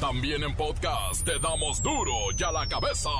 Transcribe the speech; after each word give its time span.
También 0.00 0.44
en 0.44 0.54
podcast 0.54 1.24
te 1.24 1.40
damos 1.40 1.82
duro 1.82 2.12
y 2.38 2.42
a 2.44 2.52
la 2.52 2.68
cabeza. 2.68 3.10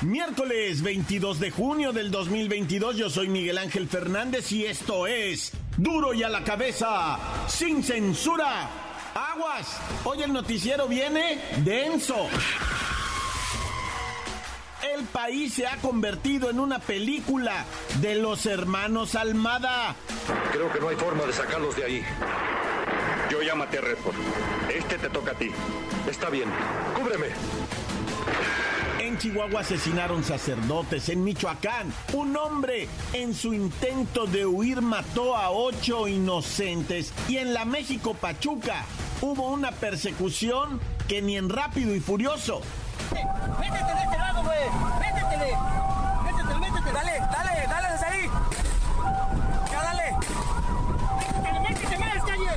Miércoles 0.00 0.82
22 0.82 1.40
de 1.40 1.50
junio 1.50 1.92
del 1.92 2.10
2022, 2.10 2.96
yo 2.96 3.10
soy 3.10 3.28
Miguel 3.28 3.58
Ángel 3.58 3.86
Fernández 3.86 4.50
y 4.52 4.64
esto 4.64 5.06
es 5.06 5.52
Duro 5.76 6.14
y 6.14 6.22
a 6.22 6.30
la 6.30 6.42
cabeza, 6.42 7.18
sin 7.48 7.82
censura. 7.82 8.70
Aguas, 9.14 9.78
hoy 10.04 10.22
el 10.22 10.32
noticiero 10.32 10.88
viene 10.88 11.38
denso. 11.58 12.28
El 14.98 15.04
país 15.04 15.54
se 15.54 15.64
ha 15.64 15.76
convertido 15.76 16.50
en 16.50 16.58
una 16.58 16.80
película 16.80 17.64
de 18.00 18.16
los 18.16 18.46
hermanos 18.46 19.14
Almada. 19.14 19.94
Creo 20.50 20.72
que 20.72 20.80
no 20.80 20.88
hay 20.88 20.96
forma 20.96 21.24
de 21.24 21.32
sacarlos 21.32 21.76
de 21.76 21.84
ahí. 21.84 22.02
Yo 23.30 23.40
ya 23.40 23.54
maté 23.54 23.78
a 23.78 23.82
Redford. 23.82 24.16
Este 24.74 24.98
te 24.98 25.08
toca 25.08 25.32
a 25.32 25.34
ti. 25.34 25.50
Está 26.10 26.30
bien. 26.30 26.48
Cúbreme. 26.96 27.26
En 28.98 29.18
Chihuahua 29.18 29.60
asesinaron 29.60 30.24
sacerdotes. 30.24 31.08
En 31.10 31.22
Michoacán, 31.22 31.92
un 32.14 32.36
hombre 32.36 32.88
en 33.12 33.34
su 33.34 33.54
intento 33.54 34.26
de 34.26 34.46
huir 34.46 34.80
mató 34.82 35.36
a 35.36 35.50
ocho 35.50 36.08
inocentes. 36.08 37.12
Y 37.28 37.36
en 37.36 37.54
la 37.54 37.64
México 37.64 38.14
Pachuca 38.14 38.84
hubo 39.20 39.48
una 39.48 39.70
persecución 39.70 40.80
que 41.06 41.22
ni 41.22 41.36
en 41.36 41.50
Rápido 41.50 41.94
y 41.94 42.00
Furioso. 42.00 42.62
Métete 43.60 44.08
güey. 44.58 44.70
Métetele. 45.00 45.56
Métete, 46.24 46.58
métete. 46.58 46.92
Dale, 46.92 47.20
dale, 47.32 47.66
dale 47.68 47.92
desde 47.92 48.06
ahí. 48.06 48.30
Ya, 49.70 49.82
dale. 49.82 50.16
Métetele, 51.18 51.60
métete 51.60 51.98
más, 51.98 52.24
calle. 52.24 52.52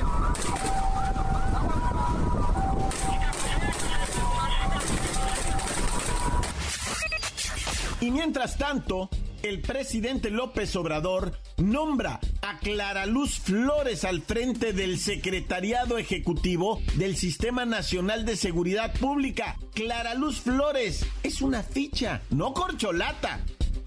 Y 8.00 8.10
mientras 8.10 8.56
tanto, 8.56 9.08
el 9.42 9.60
presidente 9.60 10.30
López 10.30 10.74
Obrador 10.76 11.38
nombra 11.58 12.18
Clara 12.60 13.06
Luz 13.06 13.38
Flores 13.38 14.04
al 14.04 14.22
frente 14.22 14.72
del 14.72 14.98
Secretariado 14.98 15.98
Ejecutivo 15.98 16.80
del 16.94 17.16
Sistema 17.16 17.64
Nacional 17.64 18.24
de 18.24 18.36
Seguridad 18.36 18.92
Pública. 18.98 19.56
Clara 19.74 20.14
Luz 20.14 20.40
Flores 20.40 21.04
es 21.22 21.42
una 21.42 21.62
ficha, 21.62 22.22
no 22.30 22.52
corcholata. 22.54 23.40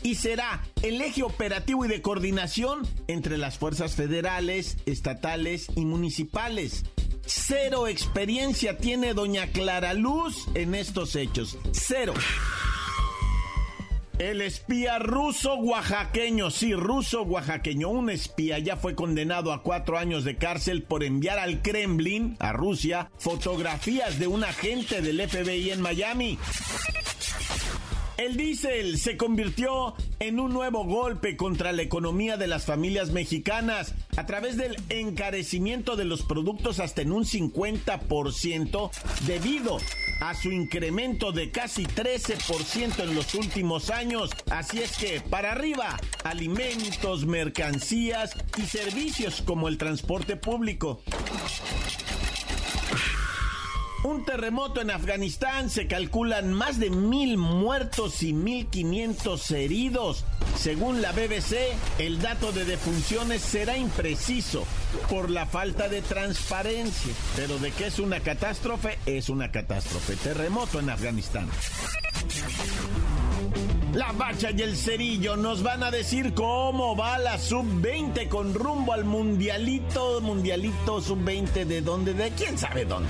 Y 0.03 0.15
será 0.15 0.63
el 0.83 1.01
eje 1.01 1.23
operativo 1.23 1.85
y 1.85 1.87
de 1.87 2.01
coordinación 2.01 2.87
entre 3.07 3.37
las 3.37 3.57
fuerzas 3.57 3.95
federales, 3.95 4.77
estatales 4.85 5.67
y 5.75 5.85
municipales. 5.85 6.85
Cero 7.25 7.87
experiencia 7.87 8.77
tiene 8.77 9.13
doña 9.13 9.47
Clara 9.47 9.93
Luz 9.93 10.47
en 10.53 10.75
estos 10.75 11.15
hechos. 11.15 11.57
Cero. 11.71 12.13
El 14.19 14.41
espía 14.41 14.97
ruso 14.97 15.55
oaxaqueño, 15.55 16.49
sí, 16.49 16.73
ruso 16.73 17.23
oaxaqueño, 17.23 17.89
un 17.89 18.09
espía 18.09 18.59
ya 18.59 18.77
fue 18.77 18.95
condenado 18.95 19.51
a 19.51 19.61
cuatro 19.61 19.97
años 19.97 20.23
de 20.23 20.37
cárcel 20.37 20.83
por 20.83 21.03
enviar 21.03 21.37
al 21.37 21.61
Kremlin, 21.61 22.37
a 22.39 22.53
Rusia, 22.53 23.11
fotografías 23.17 24.17
de 24.17 24.27
un 24.27 24.45
agente 24.45 25.01
del 25.01 25.21
FBI 25.27 25.71
en 25.71 25.81
Miami. 25.81 26.39
El 28.17 28.37
diésel 28.37 28.97
se 28.97 29.17
convirtió 29.17 29.93
en 30.19 30.39
un 30.39 30.53
nuevo 30.53 30.85
golpe 30.85 31.35
contra 31.35 31.73
la 31.73 31.81
economía 31.81 32.37
de 32.37 32.47
las 32.47 32.65
familias 32.65 33.11
mexicanas 33.11 33.93
a 34.15 34.25
través 34.25 34.55
del 34.55 34.77
encarecimiento 34.87 35.97
de 35.97 36.05
los 36.05 36.23
productos 36.23 36.79
hasta 36.79 37.01
en 37.01 37.11
un 37.11 37.25
50% 37.25 38.89
debido 39.27 39.79
a 40.21 40.33
su 40.33 40.49
incremento 40.51 41.33
de 41.33 41.51
casi 41.51 41.83
13% 41.83 43.03
en 43.03 43.15
los 43.15 43.35
últimos 43.35 43.89
años. 43.89 44.29
Así 44.49 44.81
es 44.81 44.97
que, 44.97 45.19
para 45.19 45.51
arriba, 45.51 45.99
alimentos, 46.23 47.25
mercancías 47.25 48.31
y 48.57 48.61
servicios 48.61 49.41
como 49.41 49.67
el 49.67 49.77
transporte 49.77 50.37
público. 50.37 51.01
Un 54.05 54.23
terremoto 54.23 54.81
en 54.81 54.91
Afganistán, 54.91 55.71
se 55.71 55.87
calculan 55.87 56.53
más 56.53 56.79
de 56.79 56.91
mil 56.91 57.37
muertos 57.37 58.21
y 58.21 58.33
mil 58.33 58.67
quinientos 58.67 59.49
heridos. 59.49 60.25
Según 60.55 61.01
la 61.01 61.11
BBC, 61.11 61.73
el 61.97 62.21
dato 62.21 62.51
de 62.51 62.65
defunciones 62.65 63.41
será 63.41 63.75
impreciso 63.75 64.63
por 65.09 65.31
la 65.31 65.47
falta 65.47 65.89
de 65.89 66.03
transparencia. 66.03 67.13
Pero 67.35 67.57
de 67.57 67.71
que 67.71 67.87
es 67.87 67.97
una 67.97 68.19
catástrofe, 68.19 68.99
es 69.07 69.29
una 69.29 69.51
catástrofe. 69.51 70.15
Terremoto 70.17 70.79
en 70.79 70.91
Afganistán. 70.91 71.49
La 73.95 74.11
Bacha 74.11 74.51
y 74.51 74.61
el 74.61 74.77
Cerillo 74.77 75.35
nos 75.35 75.63
van 75.63 75.81
a 75.81 75.89
decir 75.89 76.35
cómo 76.35 76.95
va 76.95 77.17
la 77.17 77.39
sub-20 77.39 78.29
con 78.29 78.53
rumbo 78.53 78.93
al 78.93 79.03
mundialito, 79.03 80.21
mundialito 80.21 81.01
sub-20 81.01 81.65
de 81.65 81.81
dónde, 81.81 82.13
de 82.13 82.29
quién 82.33 82.55
sabe 82.55 82.85
dónde. 82.85 83.09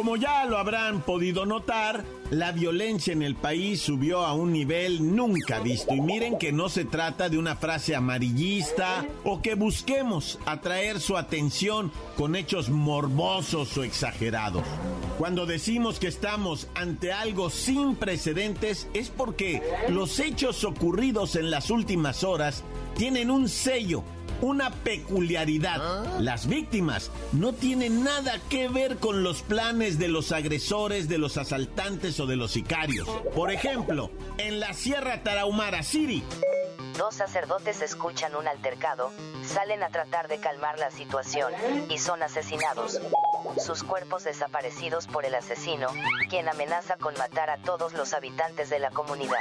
Como 0.00 0.16
ya 0.16 0.46
lo 0.46 0.56
habrán 0.56 1.02
podido 1.02 1.44
notar, 1.44 2.06
la 2.30 2.52
violencia 2.52 3.12
en 3.12 3.20
el 3.20 3.34
país 3.34 3.82
subió 3.82 4.24
a 4.24 4.32
un 4.32 4.50
nivel 4.50 5.14
nunca 5.14 5.60
visto. 5.60 5.94
Y 5.94 6.00
miren 6.00 6.38
que 6.38 6.52
no 6.52 6.70
se 6.70 6.86
trata 6.86 7.28
de 7.28 7.36
una 7.36 7.54
frase 7.54 7.94
amarillista 7.94 9.04
o 9.24 9.42
que 9.42 9.56
busquemos 9.56 10.38
atraer 10.46 11.00
su 11.00 11.18
atención 11.18 11.92
con 12.16 12.34
hechos 12.34 12.70
morbosos 12.70 13.76
o 13.76 13.84
exagerados. 13.84 14.64
Cuando 15.18 15.44
decimos 15.44 15.98
que 15.98 16.08
estamos 16.08 16.68
ante 16.74 17.12
algo 17.12 17.50
sin 17.50 17.94
precedentes 17.94 18.88
es 18.94 19.10
porque 19.10 19.62
los 19.90 20.18
hechos 20.18 20.64
ocurridos 20.64 21.36
en 21.36 21.50
las 21.50 21.68
últimas 21.68 22.24
horas 22.24 22.64
tienen 22.96 23.30
un 23.30 23.50
sello 23.50 24.02
una 24.40 24.70
peculiaridad. 24.70 26.20
Las 26.20 26.46
víctimas 26.46 27.10
no 27.32 27.52
tienen 27.52 28.04
nada 28.04 28.38
que 28.48 28.68
ver 28.68 28.96
con 28.96 29.22
los 29.22 29.42
planes 29.42 29.98
de 29.98 30.08
los 30.08 30.32
agresores, 30.32 31.08
de 31.08 31.18
los 31.18 31.36
asaltantes 31.36 32.18
o 32.20 32.26
de 32.26 32.36
los 32.36 32.52
sicarios. 32.52 33.08
Por 33.34 33.50
ejemplo, 33.50 34.10
en 34.38 34.60
la 34.60 34.72
Sierra 34.74 35.22
Tarahumara, 35.22 35.82
Siri. 35.82 36.22
Dos 36.96 37.14
sacerdotes 37.14 37.80
escuchan 37.80 38.34
un 38.36 38.46
altercado, 38.46 39.10
salen 39.46 39.82
a 39.82 39.88
tratar 39.88 40.28
de 40.28 40.38
calmar 40.38 40.78
la 40.78 40.90
situación, 40.90 41.52
y 41.88 41.98
son 41.98 42.22
asesinados. 42.22 43.00
Sus 43.64 43.82
cuerpos 43.82 44.24
desaparecidos 44.24 45.06
por 45.06 45.24
el 45.24 45.34
asesino, 45.34 45.88
quien 46.28 46.48
amenaza 46.48 46.96
con 46.96 47.14
matar 47.16 47.48
a 47.48 47.56
todos 47.58 47.94
los 47.94 48.12
habitantes 48.12 48.68
de 48.68 48.80
la 48.80 48.90
comunidad. 48.90 49.40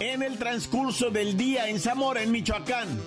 En 0.00 0.22
el 0.22 0.38
transcurso 0.38 1.08
del 1.10 1.38
día 1.38 1.68
en 1.68 1.80
Zamora, 1.80 2.22
en 2.22 2.30
Michoacán. 2.30 3.00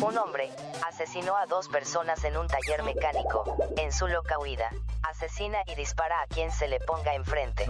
Un 0.00 0.18
hombre 0.18 0.50
asesinó 0.86 1.36
a 1.36 1.46
dos 1.46 1.68
personas 1.68 2.22
en 2.24 2.36
un 2.36 2.46
taller 2.48 2.82
mecánico. 2.82 3.56
En 3.78 3.92
su 3.92 4.06
loca 4.06 4.38
huida, 4.38 4.70
asesina 5.02 5.58
y 5.66 5.74
dispara 5.74 6.20
a 6.20 6.26
quien 6.26 6.52
se 6.52 6.68
le 6.68 6.80
ponga 6.80 7.14
enfrente. 7.14 7.66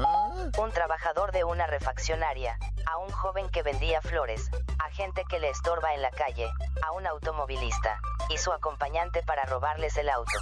Un 0.58 0.72
trabajador 0.72 1.30
de 1.30 1.44
una 1.44 1.66
refaccionaria 1.66 2.58
a 2.86 2.98
un 2.98 3.10
joven 3.10 3.48
que 3.50 3.62
vendía 3.62 4.00
flores, 4.00 4.50
a 4.78 4.90
gente 4.90 5.24
que 5.28 5.38
le 5.38 5.50
estorba 5.50 5.94
en 5.94 6.02
la 6.02 6.10
calle, 6.10 6.48
a 6.82 6.92
un 6.92 7.06
automovilista 7.06 8.00
y 8.30 8.38
su 8.38 8.52
acompañante 8.52 9.22
para 9.22 9.44
robarles 9.44 9.96
el 9.96 10.08
auto. 10.08 10.32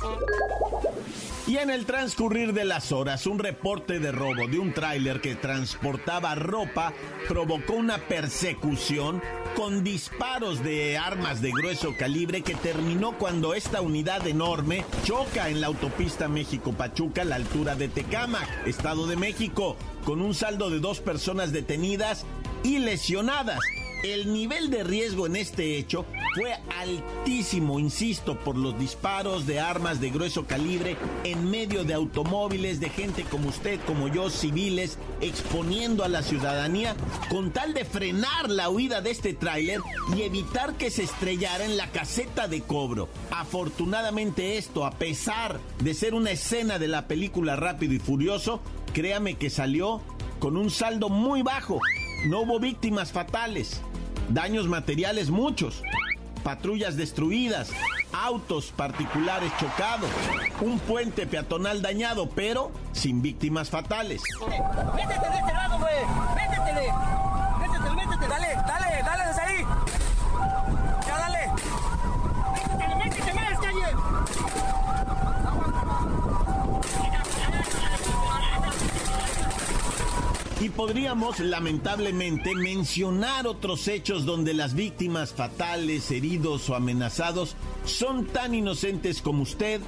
Y 1.47 1.59
en 1.59 1.71
el 1.71 1.85
transcurrir 1.85 2.55
de 2.55 2.65
las 2.65 2.93
horas, 2.93 3.27
un 3.27 3.39
reporte 3.39 3.99
de 3.99 4.13
robo 4.13 4.47
de 4.47 4.59
un 4.59 4.73
tráiler 4.73 5.21
que 5.21 5.35
transportaba 5.35 6.35
ropa 6.35 6.93
provocó 7.29 7.75
una 7.75 7.99
persecución 7.99 9.23
con 9.55 9.85
disparos 9.85 10.65
de 10.65 10.99
armas 10.99 11.41
de 11.41 11.53
grueso 11.53 11.91
calibre 11.99 12.43
que 12.43 12.55
terminó 12.55 13.19
cuando 13.19 13.55
esta 13.55 13.83
unidad 13.83 14.27
enorme 14.27 14.85
choca 15.05 15.49
en 15.49 15.61
la 15.61 15.69
autopista 15.69 16.29
México-Pachuca 16.29 17.23
a 17.23 17.27
la 17.27 17.37
altura 17.37 17.75
de 17.75 17.89
Tecámac, 17.89 18.49
Estado 18.67 19.07
de 19.07 19.17
México, 19.17 19.77
con 20.05 20.21
un 20.21 20.35
saldo 20.35 20.71
de 20.71 20.81
dos 20.81 21.01
personas 21.01 21.53
detenidas 21.53 22.25
y 22.63 22.79
lesionadas. 22.79 23.61
El 24.03 24.35
nivel 24.35 24.69
de 24.69 24.85
riesgo 24.85 25.27
en 25.27 25.35
este 25.35 25.79
hecho 25.79 26.05
fue 26.35 26.53
altísimo, 26.79 27.81
insisto, 27.81 28.39
por 28.39 28.55
los 28.55 28.79
disparos 28.79 29.47
de 29.47 29.61
armas 29.61 29.99
de 29.99 30.11
grueso 30.11 30.45
calibre 30.45 30.99
en 31.25 31.51
medio 31.51 31.85
de 31.85 31.95
automóviles 31.95 32.81
de 32.81 32.91
gente 32.91 33.23
como 33.23 33.49
usted, 33.49 33.81
como 33.87 34.09
yo, 34.09 34.29
civiles, 34.29 34.99
exponiendo 35.23 36.05
a 36.05 36.09
la 36.09 36.23
ciudadanía 36.23 36.95
con 37.31 37.51
tal 37.51 37.73
de 37.73 37.87
frenar 37.87 38.51
la 38.51 38.69
huida 38.69 39.01
de 39.01 39.11
este 39.11 39.33
tráiler 39.33 39.81
y 40.15 40.21
evitar 40.21 40.75
que 40.75 40.91
se 40.91 41.05
estrellara 41.05 41.65
en 41.65 41.79
la 41.79 41.91
caseta 41.91 42.47
de 42.47 42.61
cobro. 42.61 43.09
Afortunadamente 43.31 44.59
esto, 44.59 44.85
a 44.85 44.91
pesar 44.91 45.61
de 45.79 45.95
ser 45.95 46.13
una 46.13 46.33
escena 46.33 46.79
de 46.79 46.89
la 46.89 47.09
película 47.09 47.57
Rápido 47.57 47.95
y 47.95 48.01
Furioso, 48.01 48.61
créame 48.95 49.35
que 49.35 49.51
salió 49.51 50.01
con 50.39 50.57
un 50.57 50.71
saldo 50.71 51.11
muy 51.11 51.43
bajo. 51.43 51.81
No 52.29 52.41
hubo 52.41 52.59
víctimas 52.59 53.13
fatales. 53.13 53.83
Daños 54.31 54.69
materiales 54.69 55.29
muchos, 55.29 55.83
patrullas 56.43 56.97
destruidas, 56.97 57.71
autos 58.13 58.73
particulares 58.75 59.53
chocados, 59.61 60.09
un 60.63 60.79
puente 60.79 61.27
peatonal 61.27 61.83
dañado, 61.83 62.31
pero 62.31 62.73
sin 62.93 63.21
víctimas 63.21 63.69
fatales. 63.69 64.23
Métete 64.95 65.29
de 65.29 65.37
este 65.37 65.53
lado, 65.53 65.79
güey. 65.79 65.95
Métetele. 66.35 66.93
Métetele, 67.59 67.95
métetele. 67.97 68.29
Dale, 68.29 68.55
dale, 68.67 69.03
dale 69.03 69.27
desde 69.27 69.43
ahí. 69.43 69.94
Y 80.65 80.71
podríamos 80.71 81.41
lamentablemente 81.41 82.55
mencionar 82.55 83.47
otros 83.47 83.87
hechos 83.87 84.25
donde 84.25 84.55
las 84.55 84.73
víctimas 84.73 85.35
fatales, 85.35 86.11
heridos 86.11 86.71
o 86.71 86.75
amenazados 86.75 87.55
son 87.85 88.25
tan 88.25 88.55
inocentes 88.55 89.21
como 89.21 89.43
usted, 89.43 89.83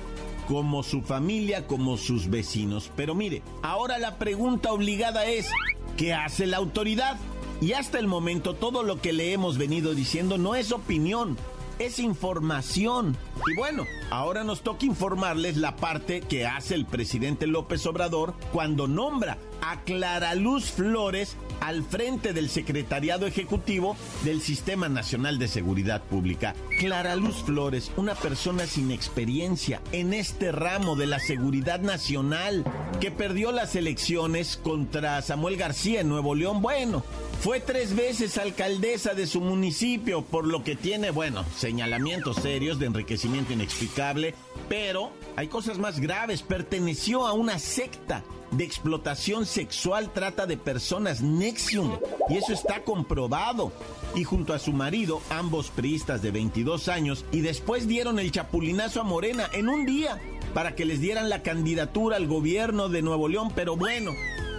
como 0.47 0.83
su 0.83 1.01
familia, 1.01 1.67
como 1.67 1.97
sus 1.97 2.29
vecinos. 2.29 2.93
Pero 2.95 3.15
mire, 3.15 3.41
ahora 3.63 3.97
la 3.99 4.19
pregunta 4.19 4.71
obligada 4.71 5.25
es, 5.25 5.49
¿qué 5.97 6.13
hace 6.13 6.47
la 6.47 6.59
autoridad? 6.59 7.17
Y 7.63 7.73
hasta 7.73 7.99
el 7.99 8.07
momento 8.07 8.53
todo 8.53 8.83
lo 8.83 9.01
que 9.01 9.15
le 9.15 9.33
hemos 9.33 9.57
venido 9.57 9.95
diciendo 9.95 10.37
no 10.37 10.55
es 10.55 10.73
opinión, 10.73 11.39
es 11.79 11.99
información. 11.99 13.17
Y 13.47 13.57
bueno, 13.57 13.85
ahora 14.11 14.45
nos 14.45 14.63
toca 14.63 14.87
informarles 14.87 15.57
la 15.57 15.77
parte 15.77 16.21
que 16.21 16.47
hace 16.47 16.75
el 16.75 16.87
presidente 16.87 17.47
López 17.47 17.87
Obrador 17.87 18.35
cuando 18.53 18.87
nombra 18.87 19.39
a 19.61 19.83
Clara 19.83 20.35
Luz 20.35 20.71
Flores 20.71 21.37
al 21.61 21.83
frente 21.83 22.33
del 22.33 22.49
Secretariado 22.49 23.27
Ejecutivo 23.27 23.97
del 24.25 24.41
Sistema 24.41 24.89
Nacional 24.89 25.39
de 25.39 25.49
Seguridad 25.49 26.03
Pública. 26.03 26.55
Clara 26.79 27.17
Luz 27.17 27.37
Flores, 27.45 27.91
una 27.97 28.15
persona 28.15 28.67
sin 28.67 28.91
experiencia 28.91 29.81
en 29.93 30.15
este 30.15 30.53
ramo 30.53 30.97
de 30.97 31.07
la 31.07 31.19
seguridad 31.19 31.81
nacional, 31.81 32.65
que 33.01 33.11
perdió 33.11 33.53
las 33.53 33.77
elecciones 33.77 34.57
contra 34.57 35.23
Samuel 35.23 35.57
García 35.57 36.01
en 36.01 36.09
Nuevo 36.09 36.35
León. 36.35 36.63
Bueno, 36.63 37.05
fue 37.41 37.61
tres 37.61 37.95
veces 37.95 38.39
alcaldesa 38.39 39.15
de 39.15 39.27
su 39.27 39.41
municipio, 39.41 40.23
por 40.23 40.47
lo 40.47 40.65
que 40.65 40.77
tiene, 40.77 41.11
bueno, 41.11 41.45
señalamientos 41.57 42.37
serios 42.37 42.79
de 42.79 42.87
enriquecimiento 42.87 43.53
inexplicable, 43.53 44.35
pero 44.69 45.11
hay 45.37 45.49
cosas 45.49 45.79
más 45.79 46.01
graves. 46.01 46.43
Perteneció 46.43 47.27
a 47.27 47.33
una 47.33 47.59
secta 47.59 48.25
de 48.51 48.65
explotación 48.65 49.47
sexual, 49.47 50.13
trata 50.13 50.47
de 50.47 50.57
personas, 50.57 51.21
Nexium, 51.21 51.99
y 52.29 52.37
eso 52.37 52.53
está 52.53 52.83
comprobado. 52.83 53.73
Y 54.15 54.25
junto 54.25 54.55
a 54.55 54.59
su 54.59 54.73
marido, 54.73 55.21
ambos 55.31 55.71
priistas 55.71 56.23
de 56.23 56.31
22 56.31 56.89
años, 56.89 57.25
y 57.33 57.41
después 57.41 57.87
dieron 57.87 58.19
el 58.19 58.33
chapulinazo 58.33 59.01
a 59.01 59.05
Morena 59.05 59.49
en 59.53 59.69
un 59.69 59.85
día 59.85 60.21
para 60.55 60.75
que 60.75 60.85
les 60.85 61.01
dieran 61.01 61.29
la 61.29 61.43
candidatura 61.43 62.17
al 62.17 62.27
gobierno 62.27 62.89
de 62.89 63.03
Nuevo 63.03 63.29
León, 63.29 63.53
pero 63.55 63.77
bueno, 63.77 64.13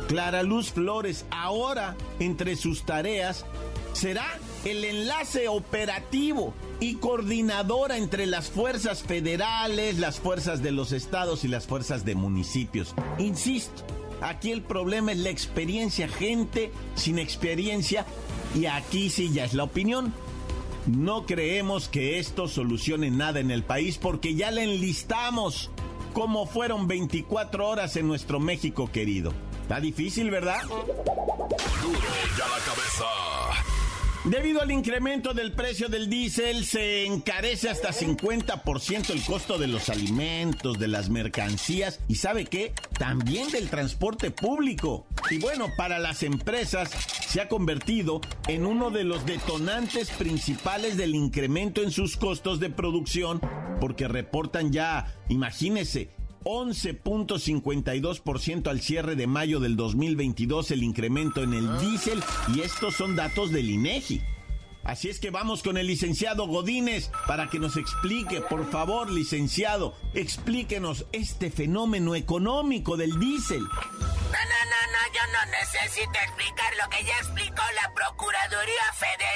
Clara 0.07 0.43
Luz 0.43 0.71
Flores 0.71 1.25
ahora 1.31 1.95
entre 2.19 2.55
sus 2.55 2.83
tareas 2.85 3.45
será 3.93 4.25
el 4.63 4.85
enlace 4.85 5.47
operativo 5.47 6.53
y 6.79 6.95
coordinadora 6.95 7.97
entre 7.97 8.25
las 8.25 8.49
fuerzas 8.49 9.03
federales, 9.03 9.99
las 9.99 10.19
fuerzas 10.19 10.61
de 10.61 10.71
los 10.71 10.91
estados 10.91 11.43
y 11.43 11.47
las 11.47 11.65
fuerzas 11.65 12.05
de 12.05 12.15
municipios. 12.15 12.93
Insisto, 13.17 13.83
aquí 14.21 14.51
el 14.51 14.61
problema 14.61 15.11
es 15.11 15.19
la 15.19 15.29
experiencia, 15.29 16.07
gente 16.07 16.71
sin 16.95 17.19
experiencia, 17.19 18.05
y 18.55 18.65
aquí 18.65 19.09
sí 19.09 19.31
ya 19.33 19.45
es 19.45 19.53
la 19.53 19.63
opinión. 19.63 20.13
No 20.87 21.25
creemos 21.25 21.89
que 21.89 22.19
esto 22.19 22.47
solucione 22.47 23.11
nada 23.11 23.39
en 23.39 23.51
el 23.51 23.63
país 23.63 23.97
porque 23.97 24.35
ya 24.35 24.51
le 24.51 24.63
enlistamos 24.63 25.69
como 26.13 26.47
fueron 26.47 26.87
24 26.87 27.67
horas 27.67 27.95
en 27.97 28.07
nuestro 28.07 28.39
México 28.39 28.89
querido. 28.91 29.33
Está 29.63 29.81
difícil, 29.81 30.31
¿verdad? 30.31 30.61
Duro 30.63 30.79
ya 32.37 32.47
la 32.47 32.59
cabeza. 32.63 33.46
Debido 34.29 34.61
al 34.61 34.71
incremento 34.71 35.33
del 35.33 35.53
precio 35.53 35.87
del 35.87 36.09
diésel, 36.09 36.65
se 36.65 37.05
encarece 37.05 37.69
hasta 37.69 37.93
50% 37.93 39.11
el 39.11 39.23
costo 39.23 39.57
de 39.57 39.67
los 39.67 39.87
alimentos, 39.87 40.77
de 40.77 40.89
las 40.89 41.09
mercancías 41.09 42.01
y 42.09 42.15
¿sabe 42.15 42.43
qué? 42.43 42.73
También 42.99 43.49
del 43.51 43.69
transporte 43.69 44.29
público. 44.29 45.07
Y 45.31 45.39
bueno, 45.39 45.67
para 45.77 45.97
las 45.97 46.23
empresas 46.23 46.89
se 47.25 47.39
ha 47.39 47.47
convertido 47.47 48.19
en 48.49 48.65
uno 48.65 48.91
de 48.91 49.05
los 49.05 49.25
detonantes 49.25 50.09
principales 50.09 50.97
del 50.97 51.15
incremento 51.15 51.81
en 51.81 51.91
sus 51.91 52.17
costos 52.17 52.59
de 52.59 52.69
producción 52.69 53.39
porque 53.79 54.09
reportan 54.09 54.73
ya, 54.73 55.15
imagínese, 55.29 56.09
11.52% 56.47 58.69
al 58.69 58.79
cierre 58.79 59.17
de 59.17 59.27
mayo 59.27 59.59
del 59.59 59.75
2022 59.75 60.71
el 60.71 60.81
incremento 60.81 61.43
en 61.43 61.53
el 61.53 61.77
diésel 61.77 62.23
y 62.55 62.61
estos 62.61 62.95
son 62.95 63.17
datos 63.17 63.51
del 63.51 63.69
INEGI. 63.69 64.21
Así 64.85 65.09
es 65.09 65.19
que 65.19 65.29
vamos 65.29 65.61
con 65.61 65.75
el 65.75 65.87
licenciado 65.87 66.47
Godínez 66.47 67.11
para 67.27 67.49
que 67.49 67.59
nos 67.59 67.75
explique, 67.75 68.39
por 68.39 68.71
favor, 68.71 69.11
licenciado, 69.11 69.93
explíquenos 70.13 71.05
este 71.11 71.51
fenómeno 71.51 72.15
económico 72.15 72.95
del 72.95 73.19
diésel. 73.19 73.59
No, 73.59 73.67
no, 73.67 73.67
no, 73.67 74.81
no, 74.93 74.99
yo 75.13 75.19
no 75.33 75.41
necesito 75.51 76.17
explicar 76.23 76.71
lo 76.81 76.89
que 76.89 77.03
ya 77.03 77.17
explicó 77.17 77.63
la 77.75 77.93
Procuraduría 77.93 78.93
Federal 78.93 79.26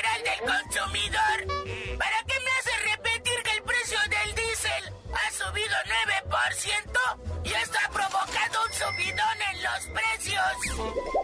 y 7.43 7.49
esto 7.49 7.77
ha 7.85 7.89
provocado 7.91 8.59
un 8.67 8.73
subidón 8.73 9.37
en 9.53 9.63
los 9.63 9.87
precios? 9.87 10.81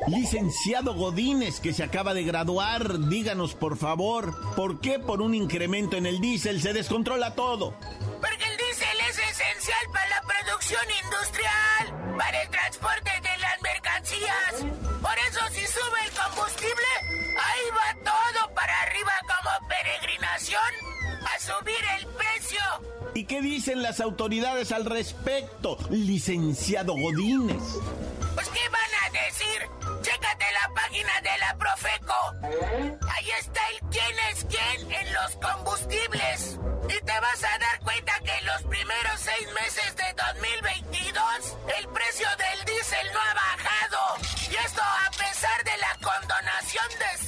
Licenciado 0.07 0.93
Godínez, 0.93 1.59
que 1.59 1.73
se 1.73 1.83
acaba 1.83 2.13
de 2.13 2.23
graduar, 2.23 3.09
díganos 3.09 3.53
por 3.53 3.77
favor, 3.77 4.33
¿por 4.55 4.79
qué 4.79 4.99
por 4.99 5.21
un 5.21 5.35
incremento 5.35 5.97
en 5.97 6.05
el 6.05 6.21
diésel 6.21 6.61
se 6.61 6.71
descontrola 6.71 7.35
todo? 7.35 7.73
Porque 8.21 8.45
el 8.45 8.57
diésel 8.57 8.99
es 9.09 9.19
esencial 9.19 9.85
para 9.91 10.07
la 10.07 10.21
producción 10.21 10.83
industrial, 11.03 12.15
para 12.17 12.41
el 12.41 12.49
transporte 12.49 13.11
de 13.21 13.37
las 13.37 13.61
mercancías. 13.61 14.53
Por 15.01 15.17
eso 15.29 15.41
si 15.51 15.67
sube 15.67 15.99
el 16.05 16.11
combustible, 16.11 16.87
ahí 17.37 17.69
va 17.71 18.11
todo 18.11 18.53
para 18.55 18.81
arriba 18.83 19.11
como 19.27 19.67
peregrinación 19.67 20.97
a 21.37 21.39
subir 21.39 21.83
el 21.99 22.07
precio. 22.07 22.59
¿Y 23.13 23.25
qué 23.25 23.41
dicen 23.41 23.81
las 23.81 23.99
autoridades 23.99 24.71
al 24.71 24.85
respecto, 24.85 25.77
licenciado 25.89 26.93
Godínez? 26.93 27.61
Pues 28.35 28.49
¿qué 28.49 28.69
van 28.69 28.91
a 29.05 29.09
decir? 29.11 30.01
Chécate 30.01 30.45
la 30.63 30.73
página 30.73 31.21
de 31.21 31.37
la 31.39 31.57
Profeco. 31.57 33.07
Ahí 33.09 33.29
está 33.39 33.61
el 33.69 33.89
tienes 33.89 34.45
quién 34.49 34.91
en 34.91 35.13
los 35.13 35.35
combustibles. 35.35 36.59
Y 36.85 37.05
te 37.05 37.19
vas 37.19 37.43
a 37.43 37.59
dar 37.59 37.79
cuenta 37.83 38.13
que 38.23 38.31
en 38.31 38.45
los 38.45 38.61
primeros 38.63 39.19
seis 39.19 39.47
meses 39.53 39.95
de 39.95 40.13
2022 40.33 41.57
el 41.77 41.87
precio 41.89 42.27
del 42.37 42.65
diésel 42.65 43.07
no 43.13 43.19
ha 43.19 43.33
bajado. 43.33 44.06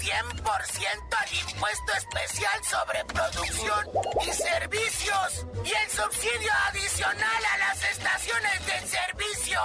100% 0.10 0.42
al 0.42 1.52
impuesto 1.52 1.92
especial 1.98 2.64
sobre 2.64 3.06
producción 3.06 3.86
y 4.26 4.32
servicios 4.32 5.46
y 5.64 5.70
el 5.70 5.90
subsidio 5.90 6.52
adicional 6.70 7.42
a 7.54 7.58
las 7.60 7.84
estaciones 7.92 8.66
de 8.66 8.88
servicio. 8.88 9.60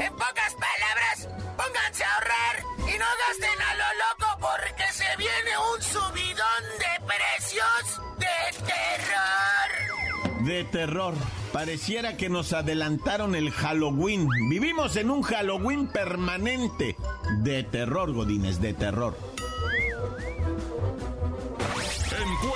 En 0.00 0.12
pocas 0.12 0.54
palabras, 0.54 1.28
pónganse 1.56 2.04
a 2.04 2.14
ahorrar 2.14 2.64
y 2.78 2.98
no 2.98 3.06
gasten 3.28 3.62
a 3.62 3.74
lo 3.74 3.88
loco 4.02 4.26
porque 4.40 4.92
se 4.92 5.16
viene 5.16 5.58
un 5.74 5.82
subidón 5.82 6.62
de 6.78 7.06
precios 7.06 8.00
de 8.18 8.66
terror. 8.66 10.44
De 10.44 10.64
terror. 10.64 11.14
Pareciera 11.52 12.16
que 12.16 12.28
nos 12.28 12.52
adelantaron 12.52 13.36
el 13.36 13.52
Halloween. 13.52 14.28
Vivimos 14.50 14.96
en 14.96 15.10
un 15.10 15.22
Halloween 15.22 15.86
permanente. 15.86 16.96
De 17.42 17.62
terror, 17.62 18.12
Godines, 18.12 18.60
de 18.60 18.74
terror. 18.74 19.16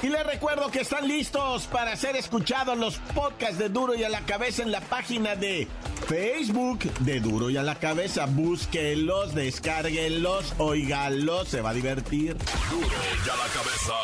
Y 0.00 0.08
les 0.08 0.24
recuerdo 0.24 0.70
que 0.70 0.80
están 0.80 1.08
listos 1.08 1.66
para 1.66 1.96
ser 1.96 2.14
escuchados 2.14 2.78
los 2.78 2.98
podcasts 3.14 3.58
de 3.58 3.68
Duro 3.68 3.96
y 3.96 4.04
a 4.04 4.08
la 4.08 4.20
cabeza 4.20 4.62
en 4.62 4.70
la 4.70 4.80
página 4.80 5.34
de 5.34 5.66
Facebook 6.06 6.84
de 7.00 7.18
Duro 7.18 7.50
y 7.50 7.56
a 7.56 7.64
la 7.64 7.74
cabeza. 7.74 8.26
Búsquenlos, 8.26 9.34
descárguenlos, 9.34 10.54
oíganlos, 10.58 11.48
se 11.48 11.60
va 11.62 11.70
a 11.70 11.74
divertir. 11.74 12.36
Duro 12.70 12.86
y 12.86 13.28
a 13.28 13.36
la 13.36 13.46
cabeza. 13.52 13.94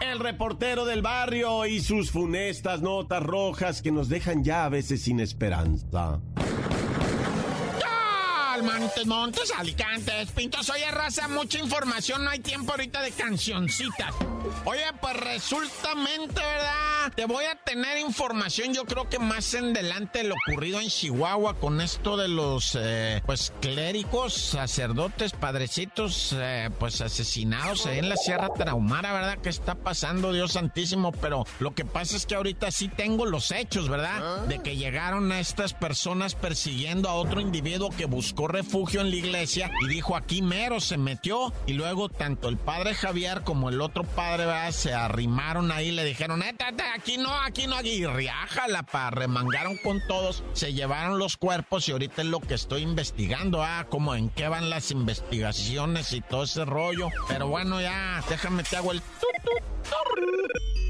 El 0.00 0.20
reportero 0.20 0.84
del 0.84 1.00
barrio 1.00 1.64
y 1.64 1.80
sus 1.80 2.10
funestas 2.10 2.82
notas 2.82 3.22
rojas 3.22 3.80
que 3.80 3.92
nos 3.92 4.10
dejan 4.10 4.44
ya 4.44 4.66
a 4.66 4.68
veces 4.68 5.02
sin 5.02 5.20
esperanza. 5.20 6.20
Montes, 8.62 9.06
Montes, 9.06 9.52
Alicantes, 9.56 10.30
Pintos. 10.30 10.70
Oye, 10.70 10.90
raza, 10.90 11.28
mucha 11.28 11.58
información, 11.58 12.24
no 12.24 12.30
hay 12.30 12.38
tiempo 12.38 12.72
ahorita 12.72 13.02
de 13.02 13.10
cancioncitas. 13.10 14.14
Oye, 14.64 14.84
pues 15.00 15.16
resultamente, 15.16 16.34
¿verdad? 16.34 17.12
Te 17.14 17.26
voy 17.26 17.44
a 17.44 17.54
tener 17.54 17.98
información, 17.98 18.72
yo 18.72 18.84
creo 18.84 19.08
que 19.08 19.18
más 19.18 19.52
en 19.54 19.72
delante 19.72 20.20
de 20.20 20.24
lo 20.24 20.34
ocurrido 20.34 20.80
en 20.80 20.88
Chihuahua 20.88 21.54
con 21.54 21.80
esto 21.80 22.16
de 22.16 22.28
los, 22.28 22.76
eh, 22.80 23.22
pues, 23.26 23.52
clérigos, 23.60 24.34
sacerdotes, 24.34 25.32
padrecitos, 25.32 26.34
eh, 26.36 26.70
pues, 26.78 27.00
asesinados 27.00 27.86
en 27.86 28.08
la 28.08 28.16
Sierra 28.16 28.48
Traumara, 28.48 29.12
¿verdad? 29.12 29.38
¿Qué 29.42 29.50
está 29.50 29.74
pasando, 29.74 30.32
Dios 30.32 30.52
Santísimo? 30.52 31.12
Pero 31.12 31.44
lo 31.60 31.74
que 31.74 31.84
pasa 31.84 32.16
es 32.16 32.26
que 32.26 32.34
ahorita 32.34 32.70
sí 32.70 32.88
tengo 32.88 33.26
los 33.26 33.50
hechos, 33.50 33.88
¿verdad? 33.88 34.46
De 34.46 34.60
que 34.60 34.76
llegaron 34.76 35.30
a 35.32 35.40
estas 35.40 35.74
personas 35.74 36.34
persiguiendo 36.34 37.08
a 37.08 37.14
otro 37.14 37.40
individuo 37.40 37.90
que 37.90 38.06
buscó 38.06 38.48
refugio 38.48 39.00
en 39.00 39.10
la 39.10 39.16
iglesia 39.16 39.70
y 39.82 39.88
dijo 39.88 40.16
aquí 40.16 40.42
mero 40.42 40.80
se 40.80 40.96
metió 40.96 41.52
y 41.66 41.74
luego 41.74 42.08
tanto 42.08 42.48
el 42.48 42.56
padre 42.56 42.94
Javier 42.94 43.42
como 43.42 43.68
el 43.68 43.80
otro 43.80 44.04
padre 44.04 44.33
se 44.72 44.92
arrimaron 44.92 45.70
ahí 45.70 45.92
le 45.92 46.04
dijeron 46.04 46.42
eh, 46.42 46.54
aquí 46.94 47.18
no 47.18 47.32
aquí 47.32 47.66
no 47.66 47.76
aquí 47.76 48.04
riájala 48.04 48.82
pa 48.82 49.10
remangaron 49.10 49.76
con 49.78 50.00
todos 50.08 50.42
se 50.54 50.72
llevaron 50.72 51.18
los 51.18 51.36
cuerpos 51.36 51.88
y 51.88 51.92
ahorita 51.92 52.22
es 52.22 52.28
lo 52.28 52.40
que 52.40 52.54
estoy 52.54 52.82
investigando 52.82 53.62
ah 53.62 53.86
como 53.88 54.14
en 54.14 54.30
qué 54.30 54.48
van 54.48 54.70
las 54.70 54.90
investigaciones 54.90 56.12
y 56.12 56.20
todo 56.20 56.44
ese 56.44 56.64
rollo. 56.64 57.08
Pero 57.28 57.48
bueno 57.48 57.80
ya 57.80 58.22
déjame 58.28 58.64
te 58.64 58.76
hago 58.76 58.92
el 58.92 59.02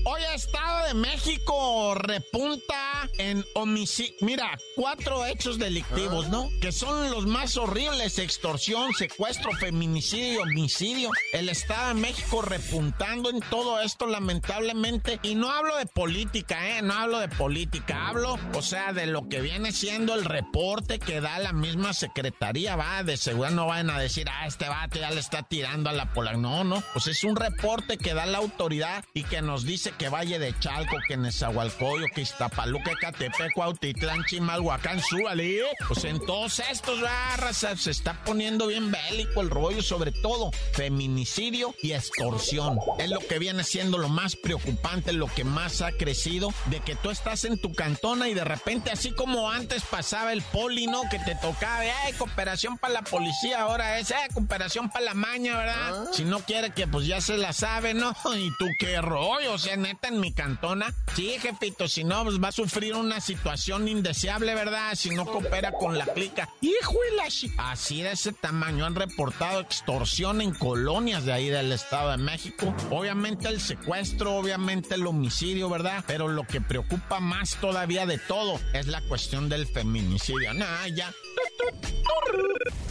Hoy 0.07 0.21
Estado 0.35 0.89
de 0.89 0.95
México 0.95 1.95
repunta 1.95 3.09
en 3.17 3.43
homicidio. 3.55 4.15
Mira, 4.21 4.59
cuatro 4.77 5.25
hechos 5.25 5.59
delictivos, 5.59 6.29
¿no? 6.29 6.51
Que 6.61 6.73
son 6.73 7.11
los 7.11 7.25
más 7.25 7.57
horribles: 7.57 8.19
extorsión, 8.19 8.93
secuestro, 8.93 9.53
feminicidio 9.53 10.43
homicidio. 10.43 11.11
El 11.33 11.49
Estado 11.49 11.89
de 11.89 11.95
México 11.95 12.43
repuntando 12.43 13.31
en 13.31 13.41
todo 13.41 13.81
esto, 13.81 14.07
lamentablemente. 14.07 15.21
Y 15.23 15.37
no 15.37 15.51
hablo 15.51 15.75
de 15.79 15.87
política, 15.87 16.77
¿eh? 16.77 16.83
No 16.83 16.93
hablo 16.93 17.19
de 17.21 17.29
política. 17.29 18.09
Hablo, 18.09 18.39
o 18.53 18.61
sea, 18.61 18.93
de 18.93 19.07
lo 19.07 19.27
que 19.31 19.41
viene 19.41 19.73
siendo 19.73 20.15
el 20.15 20.27
reporte 20.27 20.99
que 20.99 21.23
da 21.23 21.39
la 21.39 21.55
misma 21.55 21.95
secretaría, 21.95 22.77
va. 22.77 23.03
De 23.05 23.17
seguridad 23.17 23.53
no 23.55 23.69
vayan 23.69 23.89
a 23.89 23.99
decir, 23.99 24.29
ah, 24.31 24.47
este 24.47 24.69
vato 24.69 24.99
ya 24.99 25.11
le 25.11 25.21
está 25.21 25.45
tirando 25.45 25.89
a 25.89 25.95
la 25.95 26.13
pola. 26.13 26.35
No, 26.35 26.63
no. 26.63 26.83
Pues 26.93 27.07
es 27.07 27.25
un 27.25 27.37
reporte 27.37 27.97
que 27.97 28.13
da 28.13 28.27
la 28.27 28.37
autoridad 28.39 29.03
y 29.15 29.25
que 29.25 29.41
nos 29.41 29.65
dice 29.65 29.94
que 29.99 30.09
Valle 30.09 30.39
de 30.39 30.59
Chalco, 30.59 30.97
que 31.07 31.17
Nezahualcóyotl, 31.17 32.13
que 32.13 32.23
Iztapaluca, 32.23 32.93
Catepec, 33.01 33.53
Cuautitlán, 33.55 34.25
Chimalhuacán, 34.25 35.01
Súbale. 35.01 35.45
Pues 35.87 36.05
en 36.05 36.25
todos 36.25 36.61
estos 36.61 37.01
barras 37.01 37.67
se 37.77 37.91
está 37.91 38.15
poniendo 38.25 38.67
bien 38.67 38.91
bélico 38.91 39.41
el 39.41 39.51
rollo, 39.51 39.83
sobre 39.83 40.13
todo 40.13 40.51
feminicidio 40.73 41.75
y 41.83 41.93
extorsión. 41.93 42.79
Es 42.99 43.11
lo 43.11 43.21
que 43.21 43.39
viene 43.39 43.65
siendo 43.65 43.99
lo 43.99 44.09
más 44.09 44.37
preocupante, 44.37 45.13
lo 45.13 45.27
que 45.27 45.45
más 45.45 45.83
ha 45.83 45.93
crecido, 45.93 46.53
de 46.67 46.81
que 46.81 46.97
tú 46.97 47.11
estás 47.11 47.45
en 47.45 47.61
tu 47.61 47.73
cantona 47.73 48.29
y 48.29 48.35
de 48.35 48.45
repente, 48.45 48.91
así 48.91 49.13
como 49.13 49.51
antes 49.51 49.83
pasaba 49.83 50.33
el 50.33 50.43
poli, 50.43 50.87
¿no? 50.87 51.03
Que 51.11 51.19
te 51.19 51.35
tocaba, 51.37 51.85
eh, 51.85 52.15
cooperación 52.19 52.79
para 52.79 52.95
la 52.95 53.03
policía, 53.03 53.63
ahora 53.63 53.99
es, 53.99 54.11
eh, 54.11 54.17
cooperación 54.33 54.91
para 54.91 55.07
la 55.07 55.15
maña, 55.15 55.57
¿verdad? 55.57 56.07
Si 56.13 56.25
no 56.25 56.41
quiere 56.41 56.71
que 56.71 56.87
pues 56.87 57.07
ya 57.07 57.21
se 57.21 57.37
la 57.37 57.53
sabe, 57.53 57.95
¿no? 57.95 58.15
Y 58.35 58.51
tú 58.59 58.67
qué 58.79 59.01
rollo, 59.01 59.55
o 59.55 59.59
sea, 59.59 59.77
neta 59.85 60.09
en 60.09 60.19
mi 60.19 60.33
cantona. 60.33 60.95
Sí, 61.15 61.37
jefito, 61.39 61.89
si 61.89 62.05
no, 62.05 62.25
pues 62.25 62.43
va 62.43 62.49
a 62.49 62.53
sufrir 62.53 62.95
una 62.95 63.21
situación 63.21 63.87
indeseable, 63.87 64.55
¿verdad? 64.55 64.95
Si 64.95 65.11
no 65.11 65.27
coopera 65.27 65.73
con 65.73 65.99
la 65.99 66.07
clica. 66.07 66.49
Hijo 66.63 66.95
y 67.13 67.17
la 67.17 67.25
Así 67.71 68.03
de 68.03 68.13
ese 68.13 68.33
tamaño 68.33 68.85
han 68.85 68.95
reportado 68.95 69.61
extorsión 69.61 70.41
en 70.41 70.55
colonias 70.55 71.25
de 71.25 71.33
ahí 71.33 71.49
del 71.49 71.73
Estado 71.73 72.11
de 72.11 72.19
México. 72.19 72.75
Obviamente 72.91 73.49
el 73.49 73.61
secuestro, 73.61 74.37
obviamente 74.37 74.95
el 74.95 75.07
homicidio, 75.07 75.69
¿verdad? 75.69 76.05
Pero 76.07 76.29
lo 76.29 76.45
que 76.45 76.61
preocupa 76.61 77.21
más 77.21 77.57
todavía 77.57 78.07
de 78.07 78.19
todo 78.19 78.61
es 78.73 78.87
la 78.87 79.01
cuestión 79.03 79.49
del 79.49 79.67
feminicidio. 79.67 80.55
Nah, 80.55 80.87
ya. 80.89 81.13